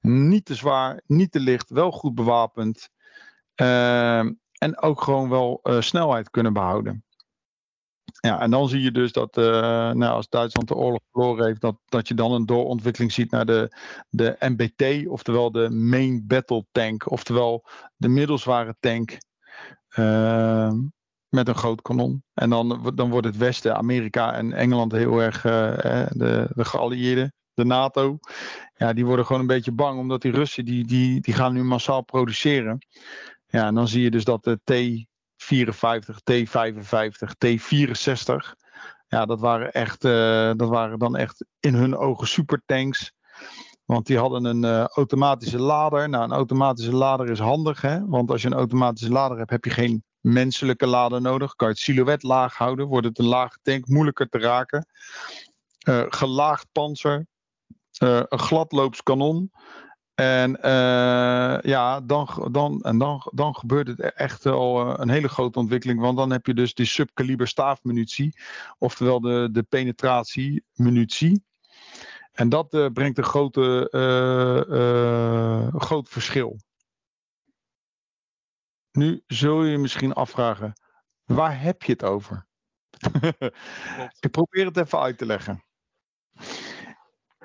[0.00, 2.88] Niet te zwaar, niet te licht, wel goed bewapend.
[3.56, 4.18] Uh,
[4.62, 7.04] en ook gewoon wel uh, snelheid kunnen behouden.
[8.20, 9.44] Ja, en dan zie je dus dat uh,
[9.90, 13.46] nou, als Duitsland de oorlog verloren heeft, dat, dat je dan een doorontwikkeling ziet naar
[13.46, 13.76] de,
[14.08, 17.64] de MBT, oftewel de Main Battle Tank, oftewel
[17.96, 19.18] de middelzware tank.
[21.34, 22.24] Met een groot kanon.
[22.34, 25.52] En dan, dan wordt het Westen, Amerika en Engeland heel erg uh,
[26.08, 28.18] de, de geallieerden, de NATO.
[28.74, 31.64] Ja, die worden gewoon een beetje bang, omdat die Russen die, die, die gaan nu
[31.64, 32.86] massaal produceren.
[33.46, 38.34] Ja, en dan zie je dus dat de T54, T55, T64.
[39.08, 43.12] Ja, dat waren, echt, uh, dat waren dan echt in hun ogen supertanks.
[43.84, 46.08] Want die hadden een automatische lader.
[46.08, 48.06] Nou, een automatische lader is handig, hè?
[48.06, 51.54] Want als je een automatische lader hebt, heb je geen menselijke lader nodig.
[51.54, 54.86] Kan je het silhouet laag houden, wordt het een lage tank, moeilijker te raken.
[55.88, 57.26] Uh, gelaagd panzer,
[58.02, 59.52] uh, een gladloops kanon.
[60.14, 65.58] En uh, ja, dan, dan, en dan, dan gebeurt het echt al een hele grote
[65.58, 66.00] ontwikkeling.
[66.00, 68.38] Want dan heb je dus die subkaliber staafmunitie.
[68.78, 71.44] Oftewel de, de penetratiemunitie.
[72.32, 73.88] En dat brengt een grote,
[75.78, 76.58] groot verschil.
[78.92, 80.72] Nu zul je je misschien afvragen,
[81.24, 82.46] waar heb je het over?
[84.20, 85.64] Ik probeer het even uit te leggen.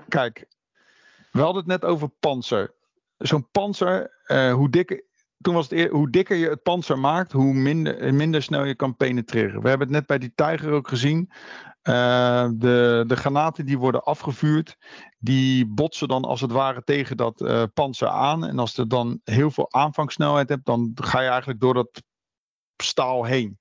[0.08, 0.48] Kijk,
[1.32, 2.76] we hadden het net over panzer.
[3.18, 5.07] Zo'n panzer, uh, hoe dikker.
[5.42, 8.96] Toen was het hoe dikker je het panzer maakt, hoe minder, minder snel je kan
[8.96, 9.62] penetreren.
[9.62, 11.32] We hebben het net bij die tijger ook gezien.
[11.84, 14.78] Uh, de, de granaten die worden afgevuurd,
[15.20, 18.46] die botsen dan als het ware tegen dat uh, panzer aan.
[18.46, 22.04] En als je dan heel veel aanvangssnelheid hebt, dan ga je eigenlijk door dat
[22.84, 23.60] staal heen.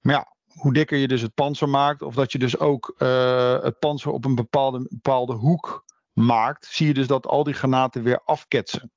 [0.00, 3.62] Maar ja, hoe dikker je dus het panzer maakt, of dat je dus ook uh,
[3.62, 8.02] het panzer op een bepaalde, bepaalde hoek maakt, zie je dus dat al die granaten
[8.02, 8.92] weer afketsen.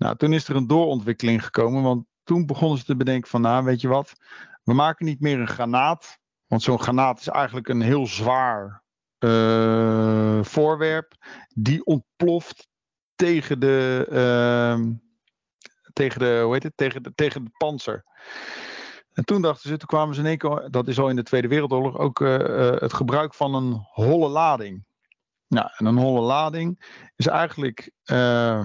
[0.00, 3.64] Nou, toen is er een doorontwikkeling gekomen, want toen begonnen ze te bedenken van, nou,
[3.64, 4.12] weet je wat,
[4.64, 8.82] we maken niet meer een granaat, want zo'n granaat is eigenlijk een heel zwaar
[9.18, 11.14] uh, voorwerp,
[11.54, 12.68] die ontploft
[13.14, 14.86] tegen de, uh,
[15.92, 18.04] tegen de, hoe heet het, tegen de, tegen de panzer.
[19.12, 21.22] En toen dachten ze, toen kwamen ze in één keer, dat is al in de
[21.22, 22.38] Tweede Wereldoorlog, ook uh,
[22.70, 24.84] het gebruik van een holle lading.
[25.48, 28.64] Nou, en een holle lading is eigenlijk uh,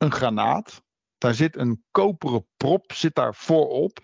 [0.00, 0.82] een granaat.
[1.18, 3.98] Daar zit een koperen prop, zit daar voorop.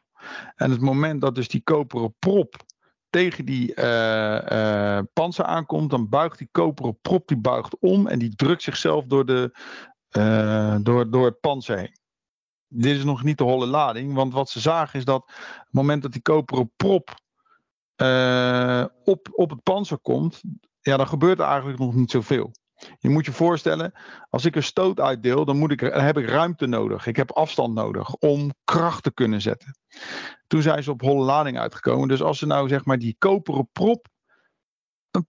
[0.55, 2.65] En het moment dat dus die koperen prop
[3.11, 8.19] tegen die uh, uh, panzer aankomt, dan buigt die koperen prop die buigt om en
[8.19, 9.59] die drukt zichzelf door, de,
[10.17, 11.99] uh, door, door het panzer heen.
[12.69, 16.03] Dit is nog niet de holle lading, want wat ze zagen is dat het moment
[16.03, 17.09] dat die koperen prop
[19.05, 20.43] op, op het panzer komt,
[20.81, 22.53] ja, dan gebeurt er eigenlijk nog niet zoveel.
[22.99, 23.93] Je moet je voorstellen,
[24.31, 27.07] als ik een stoot uitdeel, dan, moet ik, dan heb ik ruimte nodig.
[27.07, 29.79] Ik heb afstand nodig om kracht te kunnen zetten.
[30.47, 32.09] Toen zijn ze op holle lading uitgekomen.
[32.09, 34.09] Dus als ze nou zeg maar die koperen prop
[35.11, 35.29] een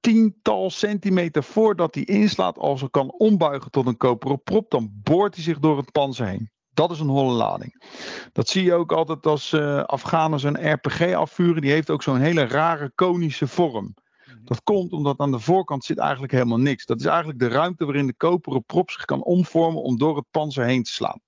[0.00, 5.34] tiental centimeter voordat die inslaat, als ze kan ombuigen tot een koperen prop, dan boort
[5.34, 6.50] hij zich door het panzer heen.
[6.74, 7.84] Dat is een holle lading.
[8.32, 11.62] Dat zie je ook altijd als uh, Afghanen een RPG afvuren.
[11.62, 13.94] Die heeft ook zo'n hele rare konische vorm.
[14.44, 16.86] Dat komt omdat aan de voorkant zit eigenlijk helemaal niks.
[16.86, 20.26] Dat is eigenlijk de ruimte waarin de koperen prop zich kan omvormen om door het
[20.30, 21.20] panzer heen te slaan.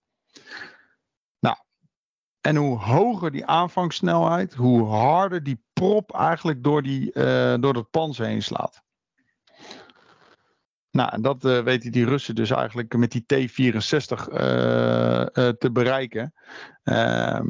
[1.39, 1.57] Nou,
[2.41, 7.91] en hoe hoger die aanvangssnelheid, hoe harder die prop eigenlijk door, die, uh, door het
[7.91, 8.83] panzer heen slaat.
[10.91, 14.39] Nou, en dat uh, weten die Russen dus eigenlijk met die T-64 uh,
[15.49, 16.35] te bereiken.
[16.83, 17.47] Ehm,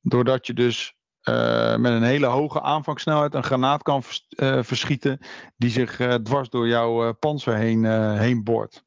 [0.00, 0.94] doordat je dus
[1.28, 5.18] uh, met een hele hoge aanvangssnelheid een granaat kan uh, verschieten
[5.56, 7.84] die zich uh, dwars door jouw panzer heen,
[8.18, 8.84] heen boort.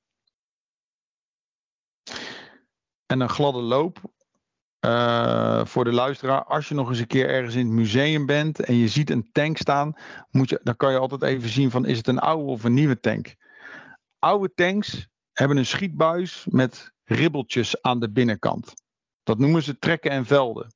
[3.06, 4.00] En een gladde loop.
[5.68, 8.76] voor de luisteraar, als je nog eens een keer ergens in het museum bent en
[8.76, 9.94] je ziet een tank staan,
[10.30, 12.74] moet je, dan kan je altijd even zien van is het een oude of een
[12.74, 13.36] nieuwe tank.
[14.20, 18.74] Oude tanks hebben een schietbuis met ribbeltjes aan de binnenkant.
[19.24, 20.68] Dat noemen ze trekken en velden.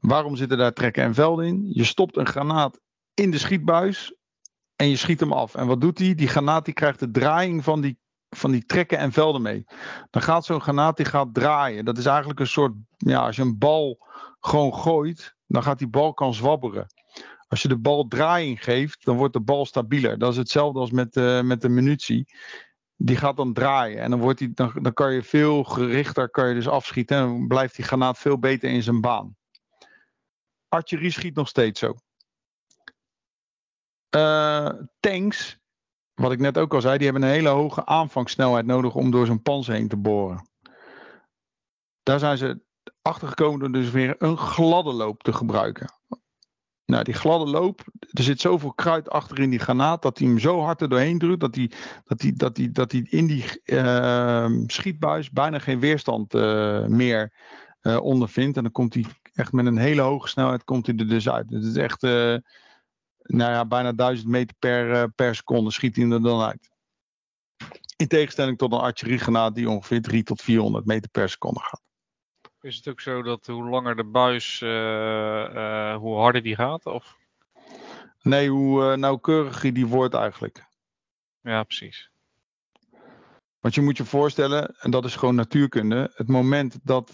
[0.00, 1.70] Waarom zitten daar trekken en velden in?
[1.72, 2.80] Je stopt een granaat
[3.14, 4.14] in de schietbuis
[4.76, 5.54] en je schiet hem af.
[5.54, 6.14] En wat doet hij?
[6.14, 9.64] Die granaat die krijgt de draaiing van die, van die trekken en velden mee.
[10.10, 11.84] Dan gaat zo'n granaat die gaat draaien.
[11.84, 14.06] Dat is eigenlijk een soort, ja, als je een bal
[14.40, 16.86] gewoon gooit, dan gaat die bal kan zwabberen.
[17.48, 20.18] Als je de bal draaiing geeft, dan wordt de bal stabieler.
[20.18, 22.34] Dat is hetzelfde als met, uh, met de munitie.
[22.96, 26.48] Die gaat dan draaien en dan, wordt die, dan, dan kan je veel gerichter kan
[26.48, 27.16] je dus afschieten.
[27.16, 29.36] En dan blijft die granaat veel beter in zijn baan.
[30.70, 31.94] Artillerie schiet nog steeds zo.
[34.16, 35.58] Uh, tanks,
[36.14, 39.26] wat ik net ook al zei, die hebben een hele hoge aanvangssnelheid nodig om door
[39.26, 40.48] zo'n pans heen te boren.
[42.02, 42.62] Daar zijn ze
[43.02, 45.94] achter gekomen door dus weer een gladde loop te gebruiken.
[46.84, 50.38] Nou, die gladde loop, er zit zoveel kruid achter in die granaat dat hij hem
[50.38, 51.70] zo hard er doorheen drukt dat hij,
[52.04, 57.32] dat hij, dat hij, dat hij in die uh, schietbuis bijna geen weerstand uh, meer
[57.82, 58.56] uh, ondervindt.
[58.56, 59.04] En dan komt hij
[59.34, 61.50] echt met een hele hoge snelheid komt hij er dus uit.
[61.50, 62.36] Het is echt uh,
[63.22, 66.70] nou ja, bijna 1000 meter per, uh, per seconde schiet hij er dan uit.
[67.96, 71.82] In tegenstelling tot een artilleriegranaat die ongeveer 3 tot 400 meter per seconde gaat.
[72.60, 74.60] Is het ook zo dat hoe langer de buis,
[76.00, 76.86] hoe harder die gaat?
[76.86, 77.16] Of?
[78.22, 80.64] Nee, hoe nauwkeuriger die wordt eigenlijk.
[81.42, 82.10] Ja, precies.
[83.60, 87.10] Want je moet je voorstellen, en dat is gewoon natuurkunde, het moment dat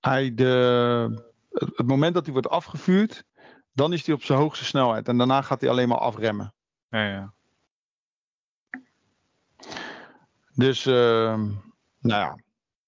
[0.00, 3.24] hij de, het moment dat hij wordt afgevuurd,
[3.72, 5.08] dan is hij op zijn hoogste snelheid.
[5.08, 6.54] En daarna gaat hij alleen maar afremmen.
[6.88, 7.32] Ja, ja.
[10.54, 10.94] Dus, uh,
[11.98, 12.38] nou ja.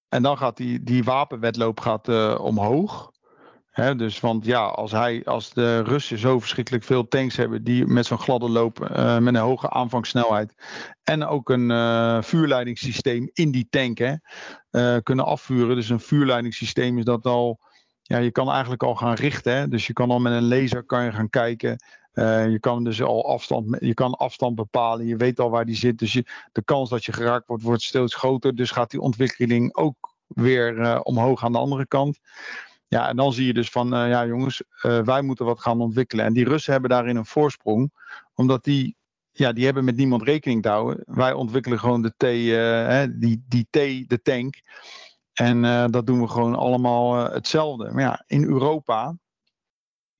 [0.09, 3.11] En dan gaat die, die wapenwetloop gaat, uh, omhoog.
[3.73, 8.05] Dus want ja, als, hij, als de Russen zo verschrikkelijk veel tanks hebben die met
[8.05, 10.53] zo'n gladde loop, uh, met een hoge aanvangssnelheid
[11.03, 14.13] en ook een uh, vuurleidingssysteem in die tank hè,
[14.71, 15.75] uh, kunnen afvuren.
[15.75, 17.59] Dus een vuurleidingssysteem is dat al,
[18.01, 19.55] ja, je kan eigenlijk al gaan richten.
[19.55, 19.67] Hè?
[19.67, 21.77] Dus je kan al met een laser kan je gaan kijken.
[22.51, 25.05] je kan dus al afstand, je kan afstand bepalen.
[25.05, 25.97] Je weet al waar die zit.
[25.97, 28.55] Dus je, de kans dat je geraakt wordt, wordt steeds groter.
[28.55, 32.19] Dus gaat die ontwikkeling ook weer omhoog aan de andere kant.
[32.93, 35.81] Ja, en dan zie je dus van, uh, ja jongens, uh, wij moeten wat gaan
[35.81, 36.25] ontwikkelen.
[36.25, 37.91] En die Russen hebben daarin een voorsprong,
[38.33, 38.95] omdat die,
[39.31, 41.03] ja, die hebben met niemand rekening te houden.
[41.05, 44.61] Wij ontwikkelen gewoon de T, uh, die, die T, de tank.
[45.33, 47.91] En dat doen we gewoon allemaal hetzelfde.
[47.91, 49.19] Maar ja, in Europa, en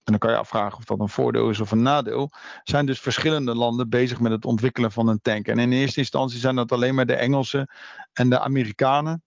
[0.03, 2.31] dan kan je afvragen of dat een voordeel is of een nadeel,
[2.63, 5.47] zijn dus verschillende landen bezig met het ontwikkelen van een tank.
[5.47, 7.69] En in eerste instantie zijn dat alleen maar de Engelsen
[8.13, 9.23] en de Amerikanen.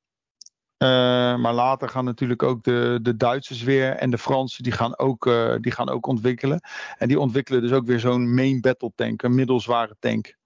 [0.78, 0.88] Uh,
[1.36, 5.26] maar later gaan natuurlijk ook de, de Duitsers weer en de Fransen, die gaan, ook,
[5.26, 6.60] uh, die gaan ook ontwikkelen.
[6.98, 10.36] En die ontwikkelen dus ook weer zo'n main battle tank, een middelzware tank.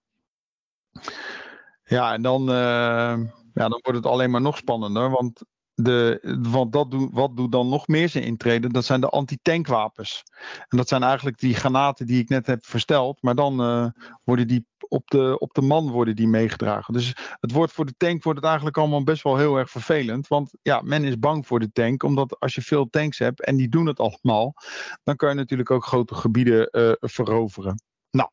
[1.84, 3.18] Ja, en dan, uh,
[3.54, 5.42] ja, dan wordt het alleen maar nog spannender, want
[5.82, 8.68] de, want dat wat doet dan nog meer zijn intrede?
[8.68, 10.22] Dat zijn de anti-tankwapens.
[10.68, 13.22] En dat zijn eigenlijk die granaten die ik net heb versteld.
[13.22, 13.86] Maar dan uh,
[14.24, 16.94] worden die op de, op de man worden die meegedragen.
[16.94, 20.28] Dus het wordt voor de tank wordt het eigenlijk allemaal best wel heel erg vervelend.
[20.28, 22.02] Want ja, men is bang voor de tank.
[22.02, 24.54] Omdat als je veel tanks hebt en die doen het allemaal.
[25.02, 27.82] Dan kan je natuurlijk ook grote gebieden uh, veroveren.
[28.10, 28.30] Nou,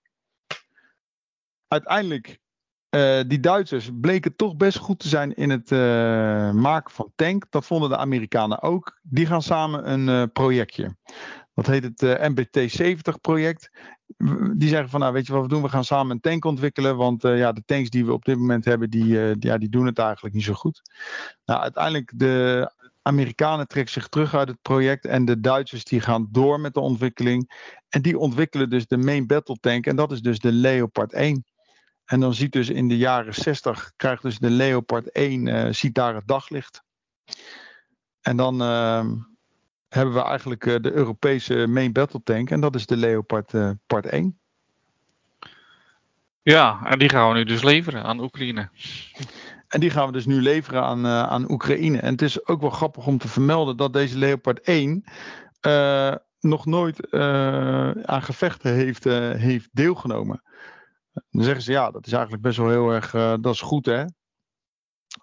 [1.68, 2.40] uiteindelijk
[2.89, 5.80] uh, die Duitsers bleken toch best goed te zijn in het uh,
[6.52, 7.45] maken van tank.
[7.50, 9.00] Dat vonden de Amerikanen ook.
[9.02, 10.95] Die gaan samen een uh, projectje.
[11.54, 13.71] Dat heet het MBT-70 project.
[14.54, 15.62] Die zeggen van nou weet je wat we doen?
[15.62, 16.97] We gaan samen een tank ontwikkelen.
[16.97, 19.04] Want ja, de tanks die we op dit moment hebben, die,
[19.38, 20.82] die, ja, die doen het eigenlijk niet zo goed.
[21.45, 22.71] Nou, uiteindelijk de
[23.02, 25.06] Amerikanen trekken zich terug uit het project.
[25.06, 27.52] En de Duitsers die gaan door met de ontwikkeling.
[27.89, 29.86] En die ontwikkelen dus de main battle tank.
[29.86, 31.45] En dat is dus de Leopard 1.
[32.08, 35.96] En dan ziet dus in de jaren 60 krijgt dus de Leopard 1 uh, ziet
[35.96, 36.84] daar het daglicht.
[38.22, 39.06] En dan uh,
[39.88, 43.70] hebben we eigenlijk uh, de Europese main battle tank en dat is de Leopard uh,
[43.88, 44.39] part 1.
[46.41, 48.70] Ja, en die gaan we nu dus leveren aan Oekraïne.
[49.67, 52.00] En die gaan we dus nu leveren aan, aan Oekraïne.
[52.00, 55.04] En het is ook wel grappig om te vermelden dat deze Leopard 1
[56.39, 57.12] nog nooit
[58.06, 60.41] aan gevechten heeft, heeft deelgenomen.
[61.30, 63.86] Dan zeggen ze ja, dat is eigenlijk best wel heel erg, uh, dat is goed
[63.86, 64.06] hè.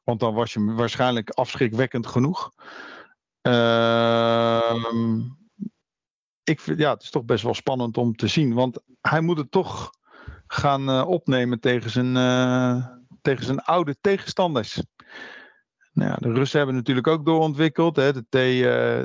[0.05, 2.53] Want dan was je waarschijnlijk afschrikwekkend genoeg.
[3.43, 4.75] Uh,
[6.43, 8.55] ik vind, ja, het is toch best wel spannend om te zien.
[8.55, 9.91] Want hij moet het toch
[10.47, 12.87] gaan uh, opnemen tegen zijn, uh,
[13.23, 14.83] tegen zijn oude tegenstanders.
[15.93, 17.97] Nou ja, de Russen hebben natuurlijk ook doorontwikkeld.
[17.97, 18.13] Hè.
[18.13, 18.35] De T,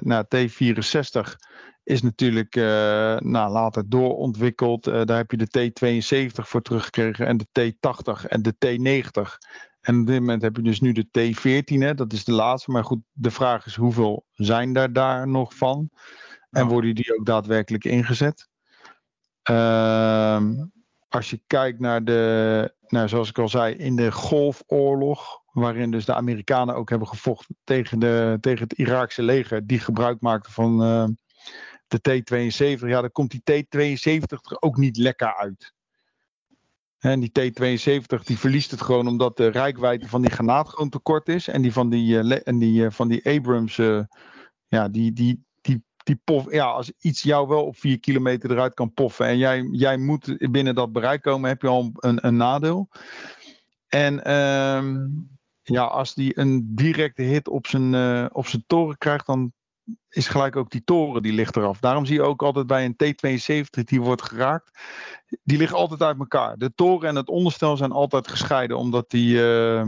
[0.04, 1.36] nou, T64
[1.89, 2.63] is natuurlijk uh,
[3.17, 4.88] nou, later doorontwikkeld.
[4.88, 9.38] Uh, daar heb je de T72 voor teruggekregen en de T80 en de T90.
[9.82, 12.71] En op dit moment heb je dus nu de T14, hè, dat is de laatste.
[12.71, 15.89] Maar goed, de vraag is hoeveel zijn daar, daar nog van?
[16.49, 18.47] En worden die ook daadwerkelijk ingezet?
[19.49, 20.41] Uh,
[21.08, 26.06] als je kijkt naar de, nou, zoals ik al zei, in de Golfoorlog, waarin dus
[26.06, 30.84] de Amerikanen ook hebben gevochten tegen, de, tegen het Iraakse leger, die gebruik maakte van
[30.84, 31.08] uh,
[31.89, 35.73] de T-72, ja, dan komt die T-72 er ook niet lekker uit.
[37.00, 41.00] En die T-72 die verliest het gewoon omdat de rijkwijde van die granaat gewoon te
[41.00, 41.48] kort is.
[41.48, 44.02] En die van die, uh, en die, uh, van die Abrams, uh,
[44.67, 48.73] ja, die, die, die, die pof, ja, als iets jou wel op 4 kilometer eruit
[48.73, 52.37] kan poffen en jij, jij moet binnen dat bereik komen, heb je al een, een
[52.37, 52.90] nadeel.
[53.87, 55.29] En um,
[55.62, 57.96] ja, als die een directe hit op zijn,
[58.33, 59.54] op zijn toren krijgt, dan
[60.10, 61.79] is gelijk ook die toren die ligt eraf.
[61.79, 64.79] Daarom zie je ook altijd bij een T72 die wordt geraakt.
[65.44, 66.58] Die liggen altijd uit elkaar.
[66.58, 68.77] De toren en het onderstel zijn altijd gescheiden.
[68.77, 69.85] Omdat die, uh,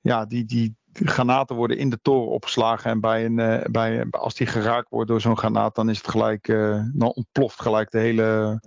[0.00, 2.90] ja, die, die granaten worden in de toren opgeslagen.
[2.90, 6.08] En bij een, uh, bij, als die geraakt wordt door zo'n granaat, dan is het
[6.08, 6.48] gelijk.
[6.48, 8.60] Uh, dan ontploft gelijk de hele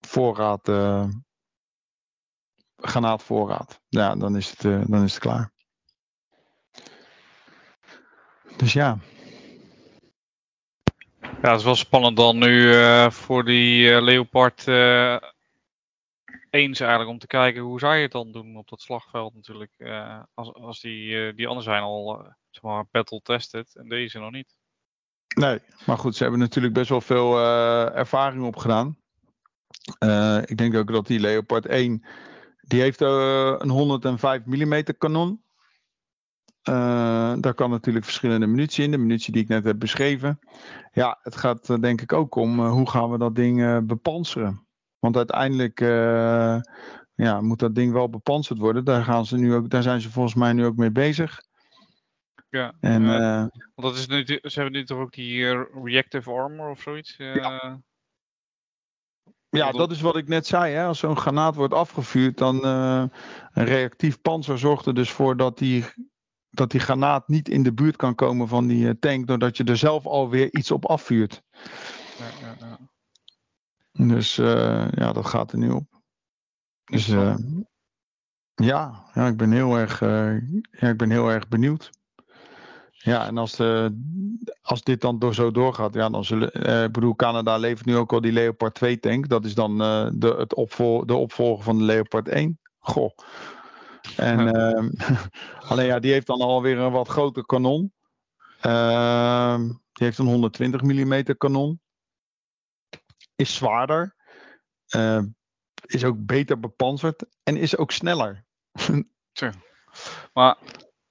[0.00, 0.70] voorraad
[2.76, 3.80] granaatvoorraad.
[3.88, 5.55] Ja, dan is het, dan is het klaar.
[8.56, 8.98] Dus ja.
[11.42, 15.16] Ja, het is wel spannend dan nu uh, voor die uh, Leopard uh,
[16.50, 19.72] eens eigenlijk om te kijken hoe je het dan doen op dat slagveld natuurlijk.
[20.34, 24.54] als, als die, die anderen zijn al zeg maar battle tested en deze nog niet.
[25.34, 27.38] Nee, maar goed, ze hebben natuurlijk best wel veel
[27.94, 28.96] ervaring opgedaan.
[30.44, 32.04] ik denk ook dat die Leopard 1,
[32.60, 35.42] die heeft een 105 mm kanon.
[36.68, 38.90] Uh, daar kan natuurlijk verschillende munitie in.
[38.90, 40.38] De munitie die ik net heb beschreven.
[40.92, 44.66] Ja, het gaat uh, denk ik ook om uh, hoe gaan we dat ding bepanseren.
[44.98, 45.80] Want uiteindelijk
[47.14, 48.84] ja, moet dat ding wel bepanserd worden.
[48.84, 51.42] Daar, gaan ze nu ook, daar zijn ze volgens mij nu ook mee bezig.
[52.48, 56.80] Ja, en, want dat is nu, ze hebben nu toch ook die reactive armor of
[56.80, 57.14] zoiets?
[57.16, 57.80] Ja.
[59.48, 60.74] Ja, dat is wat ik net zei.
[60.74, 60.84] Hè?
[60.84, 63.10] Als zo'n granaat wordt afgevuurd, dan een
[63.52, 65.84] reactief panzer zorgt er dus voor dat die
[66.56, 69.64] dat die granaat niet in de buurt kan komen van die eh, tank, doordat je
[69.64, 71.42] er zelf alweer iets op afvuurt.
[72.18, 72.78] Ja, ja, ja.
[74.06, 75.84] Dus uh, ja, dat gaat er nu op.
[76.84, 77.36] Dus uh,
[78.54, 80.00] ja, ja, ik ben heel erg,
[80.70, 81.90] ja, ik ben heel erg benieuwd.
[82.90, 83.98] Ja, en als, de,
[84.62, 86.84] als dit dan door, zo doorgaat, ja, dan zullen.
[86.84, 89.28] ik bedoel, Canada levert nu ook al die Leopard 2 tank.
[89.28, 89.78] Dat is dan
[90.18, 92.58] de, het opvol, de opvolger van de Leopard 1.
[92.78, 93.10] Goh,
[94.16, 94.90] en, ehm,
[95.70, 97.92] alleen ja, die heeft dan alweer een wat groter kanon.
[98.66, 99.58] Uh,
[99.92, 101.80] die heeft een 120 mm kanon.
[103.36, 104.16] Is zwaarder.
[104.96, 105.22] Uh,
[105.86, 107.26] is ook beter bepanserd.
[107.42, 108.44] En is ook sneller.
[109.32, 109.52] Tja.
[110.32, 110.56] Maar,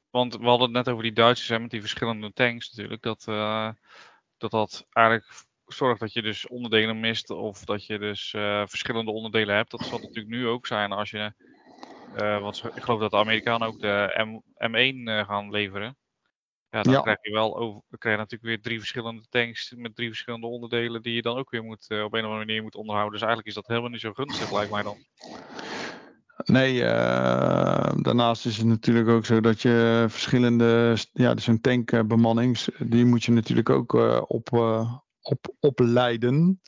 [0.09, 3.01] want we hadden het net over die Duitsers hè, met die verschillende tanks natuurlijk.
[3.01, 3.69] Dat, uh,
[4.37, 7.29] dat dat eigenlijk zorgt dat je dus onderdelen mist.
[7.29, 9.71] Of dat je dus uh, verschillende onderdelen hebt.
[9.71, 11.33] Dat zal natuurlijk nu ook zijn als je
[12.21, 15.97] uh, want ik geloof dat de Amerikanen ook de M, M1 uh, eh, gaan leveren.
[16.69, 20.07] Ja, dan krijg je wel over, krijg je natuurlijk weer drie verschillende tanks met drie
[20.07, 22.75] verschillende onderdelen die je dan ook weer moet, uh, op een of andere manier moet
[22.75, 23.13] onderhouden.
[23.13, 24.97] Dus eigenlijk is dat helemaal niet zo gunstig, lijkt mij dan.
[26.45, 26.79] Nee,
[28.01, 33.23] daarnaast is het natuurlijk ook zo dat je verschillende, ja, dus een tankbemanning, die moet
[33.23, 33.93] je natuurlijk ook
[34.27, 34.53] op,
[35.21, 36.61] op, opleiden.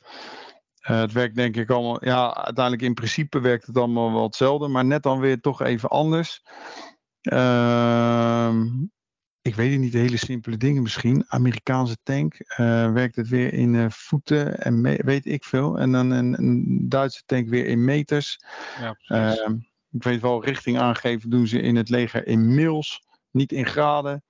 [0.90, 4.68] Uh, het werkt denk ik allemaal, ja, uiteindelijk in principe werkt het allemaal wel hetzelfde,
[4.68, 6.42] maar net dan weer toch even anders.
[7.32, 8.54] Uh,
[9.42, 11.24] ik weet het niet, hele simpele dingen misschien.
[11.28, 15.78] Amerikaanse tank, uh, werkt het weer in uh, voeten en weet ik veel.
[15.78, 18.40] En dan een, een, Duitse tank weer in meters.
[18.80, 19.56] Ja, ehm,
[19.90, 24.22] ik weet wel, richting aangeven doen ze in het leger in mils, niet in graden.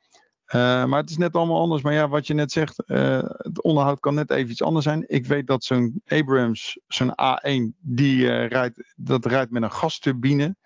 [0.54, 1.82] Uh, maar het is net allemaal anders.
[1.82, 5.04] Maar ja, wat je net zegt, uh, het onderhoud kan net even iets anders zijn.
[5.06, 10.56] Ik weet dat zo'n Abrams, zo'n A1, die uh, rijdt, dat rijdt met een gasturbine.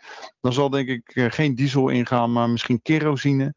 [0.40, 3.54] Dan zal denk ik geen diesel ingaan, maar misschien kerosine.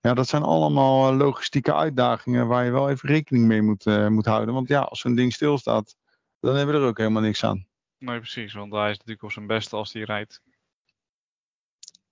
[0.00, 4.54] Ja, dat zijn allemaal logistieke uitdagingen waar je wel even rekening mee moet, moet houden.
[4.54, 5.96] Want ja, als zo'n ding stilstaat,
[6.40, 7.66] dan hebben we er ook helemaal niks aan.
[7.98, 8.52] Nee, precies.
[8.52, 10.42] Want hij is natuurlijk op zijn beste als hij rijdt.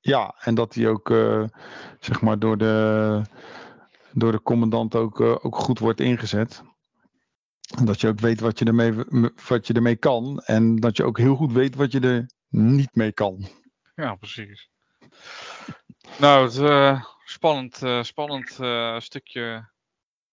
[0.07, 1.45] Ja, en dat hij ook uh,
[2.01, 3.23] zeg maar door de,
[4.13, 6.63] door de commandant ook, uh, ook goed wordt ingezet.
[7.85, 8.93] Dat je ook weet wat je, ermee,
[9.49, 10.41] wat je ermee kan.
[10.45, 13.47] En dat je ook heel goed weet wat je er niet mee kan.
[13.95, 14.71] Ja, precies.
[16.19, 18.49] Nou, het uh, spannend, spannend
[19.03, 19.69] stukje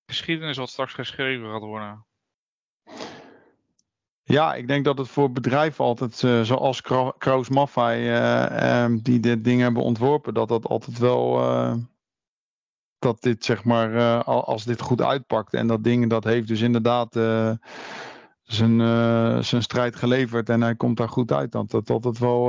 [0.06, 2.06] geschiedenis wat straks geschreven gaat worden.
[4.26, 6.82] Ja, ik denk dat het voor bedrijven altijd, uh, zoals
[7.18, 11.76] Kraus Maffei, uh, um, die dit ding hebben ontworpen, dat dat altijd wel, uh,
[13.00, 17.14] dat dit zeg maar, als dit goed uitpakt en dat ding, dat heeft dus inderdaad
[18.44, 18.80] zijn,
[19.44, 22.46] zijn strijd geleverd en hij komt daar goed uit, dat dat altijd wel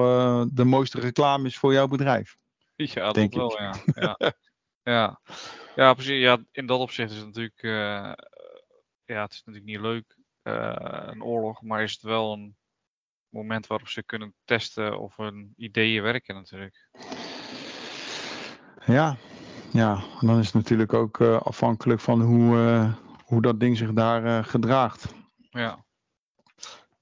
[0.53, 2.37] de mooiste reclame is voor jouw bedrijf.
[2.77, 3.75] Ja, dat denk wel, ja.
[3.95, 4.19] ja.
[4.95, 5.21] ja.
[5.77, 6.21] Ja, precies.
[6.21, 7.63] Ja, in dat opzicht is het natuurlijk,
[9.05, 12.57] ja, het is natuurlijk niet leuk een oorlog, maar is het wel een
[13.29, 16.89] moment waarop ze kunnen testen of hun ideeën werken natuurlijk.
[18.87, 19.17] Ja,
[19.73, 20.03] ja.
[20.21, 24.45] dan is het natuurlijk ook uh, afhankelijk van hoe, uh, hoe dat ding zich daar
[24.45, 25.15] gedraagt.
[25.51, 25.85] Ja.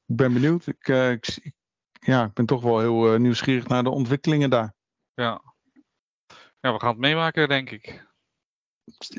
[0.06, 0.66] Ik ben benieuwd.
[0.66, 1.52] Ik, ik,
[2.00, 4.74] ja, ik ben toch wel heel nieuwsgierig naar de ontwikkelingen daar.
[5.14, 5.42] Ja.
[6.60, 8.10] Ja, we gaan het meemaken, denk ik.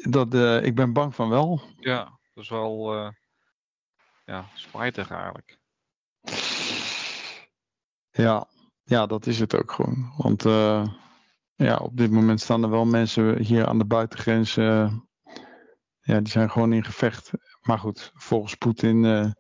[0.10, 1.62] Dat, ik ben bang van wel.
[1.80, 3.14] Ja, dat is wel
[4.26, 5.58] ja, spijtig eigenlijk.
[8.12, 8.48] Ja,
[8.84, 10.14] ja, dat is het ook gewoon.
[10.18, 10.88] Want uh,
[11.56, 14.58] ja, op dit moment staan er wel mensen hier aan de buitengrens.
[14.58, 14.94] Uh,
[16.02, 17.32] ja, die zijn gewoon in gevecht.
[17.62, 19.32] Maar goed, volgens Poetin uh,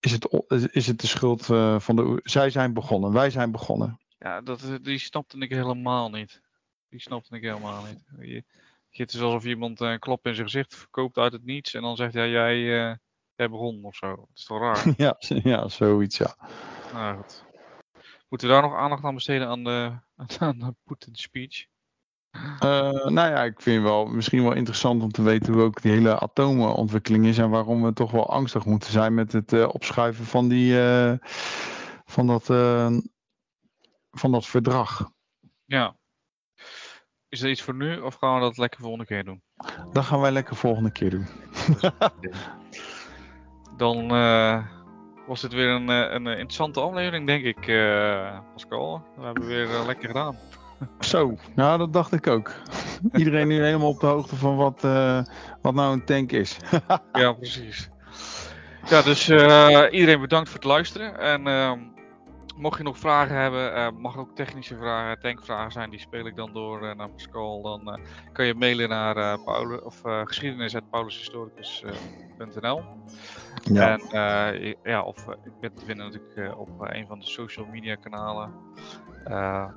[0.00, 0.28] is, het,
[0.72, 1.44] is het de schuld
[1.82, 2.20] van de.
[2.22, 3.98] Zij zijn begonnen, wij zijn begonnen.
[4.24, 6.42] Ja, dat, eh, die snapte ik helemaal niet.
[6.88, 8.28] Die snapte ik helemaal niet.
[8.28, 8.44] Je,
[8.90, 11.96] het is alsof iemand een klap in zijn gezicht verkoopt uit het niets en dan
[11.96, 12.98] zegt hij, jij,
[13.36, 14.16] jij begon of zo.
[14.16, 14.92] Dat is toch raar?
[14.96, 16.36] ja, ja, zoiets, ja.
[16.92, 17.44] Nou goed.
[18.28, 19.98] Moeten we daar nog aandacht aan besteden aan de,
[20.38, 21.66] aan de Putin speech?
[22.34, 25.92] Uh, nou ja, ik vind wel misschien wel interessant om te weten hoe ook die
[25.92, 30.24] hele atomenontwikkeling is en waarom we toch wel angstig moeten zijn met het uh, opschuiven
[30.24, 31.12] van die uh,
[32.04, 32.46] van dat
[34.10, 35.10] van dat verdrag.
[35.64, 35.96] Ja.
[37.28, 39.42] Is er iets voor nu of gaan we dat lekker volgende keer doen?
[39.92, 41.26] Dat gaan wij lekker volgende keer doen.
[43.76, 44.64] Dan uh,
[45.26, 47.60] was het weer een, een interessante aflevering, denk ik,
[48.52, 49.02] Pascal.
[49.16, 50.36] We hebben weer lekker gedaan.
[51.00, 52.52] Zo, nou dat dacht ik ook.
[53.12, 54.80] Iedereen nu helemaal op de hoogte van wat,
[55.62, 56.56] wat nou een tank is.
[57.12, 57.88] ja, precies.
[58.88, 59.28] Ja, dus
[59.90, 61.18] iedereen bedankt voor het luisteren.
[61.18, 61.78] En ehm,
[62.56, 66.36] mocht je nog vragen hebben, uh, mag ook technische vragen, tankvragen zijn, die speel ik
[66.36, 67.62] dan door uh, naar Pascal.
[67.62, 67.94] Dan uh,
[68.32, 72.82] kan je mailen naar uh, Paulus, of geschiedenis.paulushistoricus.nl.
[73.62, 73.98] Ja.
[73.98, 78.52] En ja, of ik ben te vinden natuurlijk op een van de social media kanalen.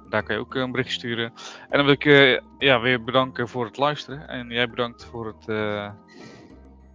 [0.09, 1.34] daar kan je ook een bericht sturen.
[1.69, 4.28] En dan wil ik je ja, weer bedanken voor het luisteren.
[4.28, 5.45] En jij bedankt voor het,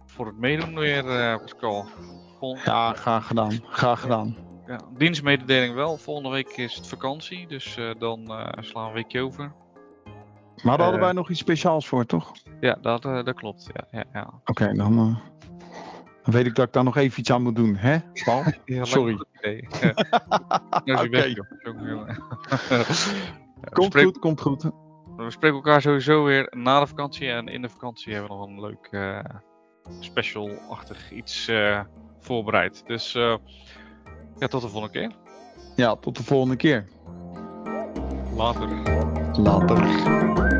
[0.05, 1.03] voor het meedoen weer,
[1.39, 1.85] Pascal.
[2.39, 3.59] Vol ja, graag gedaan.
[3.63, 5.97] Graag gedaan ja, dienstmededeling wel.
[5.97, 9.53] Volgende week is het vakantie, dus uh, dan uh, slaan we een weekje over.
[10.63, 12.31] Maar daar hadden wij nog iets speciaals voor, toch?
[12.59, 13.69] Ja, dat, dat klopt.
[13.73, 14.21] Ja, ja, ja.
[14.21, 14.95] Oké, okay, dan,
[16.23, 18.43] dan, weet ik dat ik daar nog even iets aan moet doen, hè, Paul?
[18.85, 19.13] Sorry.
[19.37, 19.59] Oké.
[20.85, 21.35] okay.
[23.73, 24.63] komt goed, komt goed.
[25.17, 27.29] We spreken elkaar sowieso weer na de vakantie.
[27.29, 28.89] En in de vakantie hebben we nog een leuk
[29.99, 31.51] special-achtig iets
[32.19, 32.83] voorbereid.
[32.87, 33.17] Dus
[34.39, 35.11] ja, tot de volgende keer.
[35.75, 36.87] Ja, tot de volgende keer.
[38.35, 38.69] Later.
[39.33, 40.52] Later.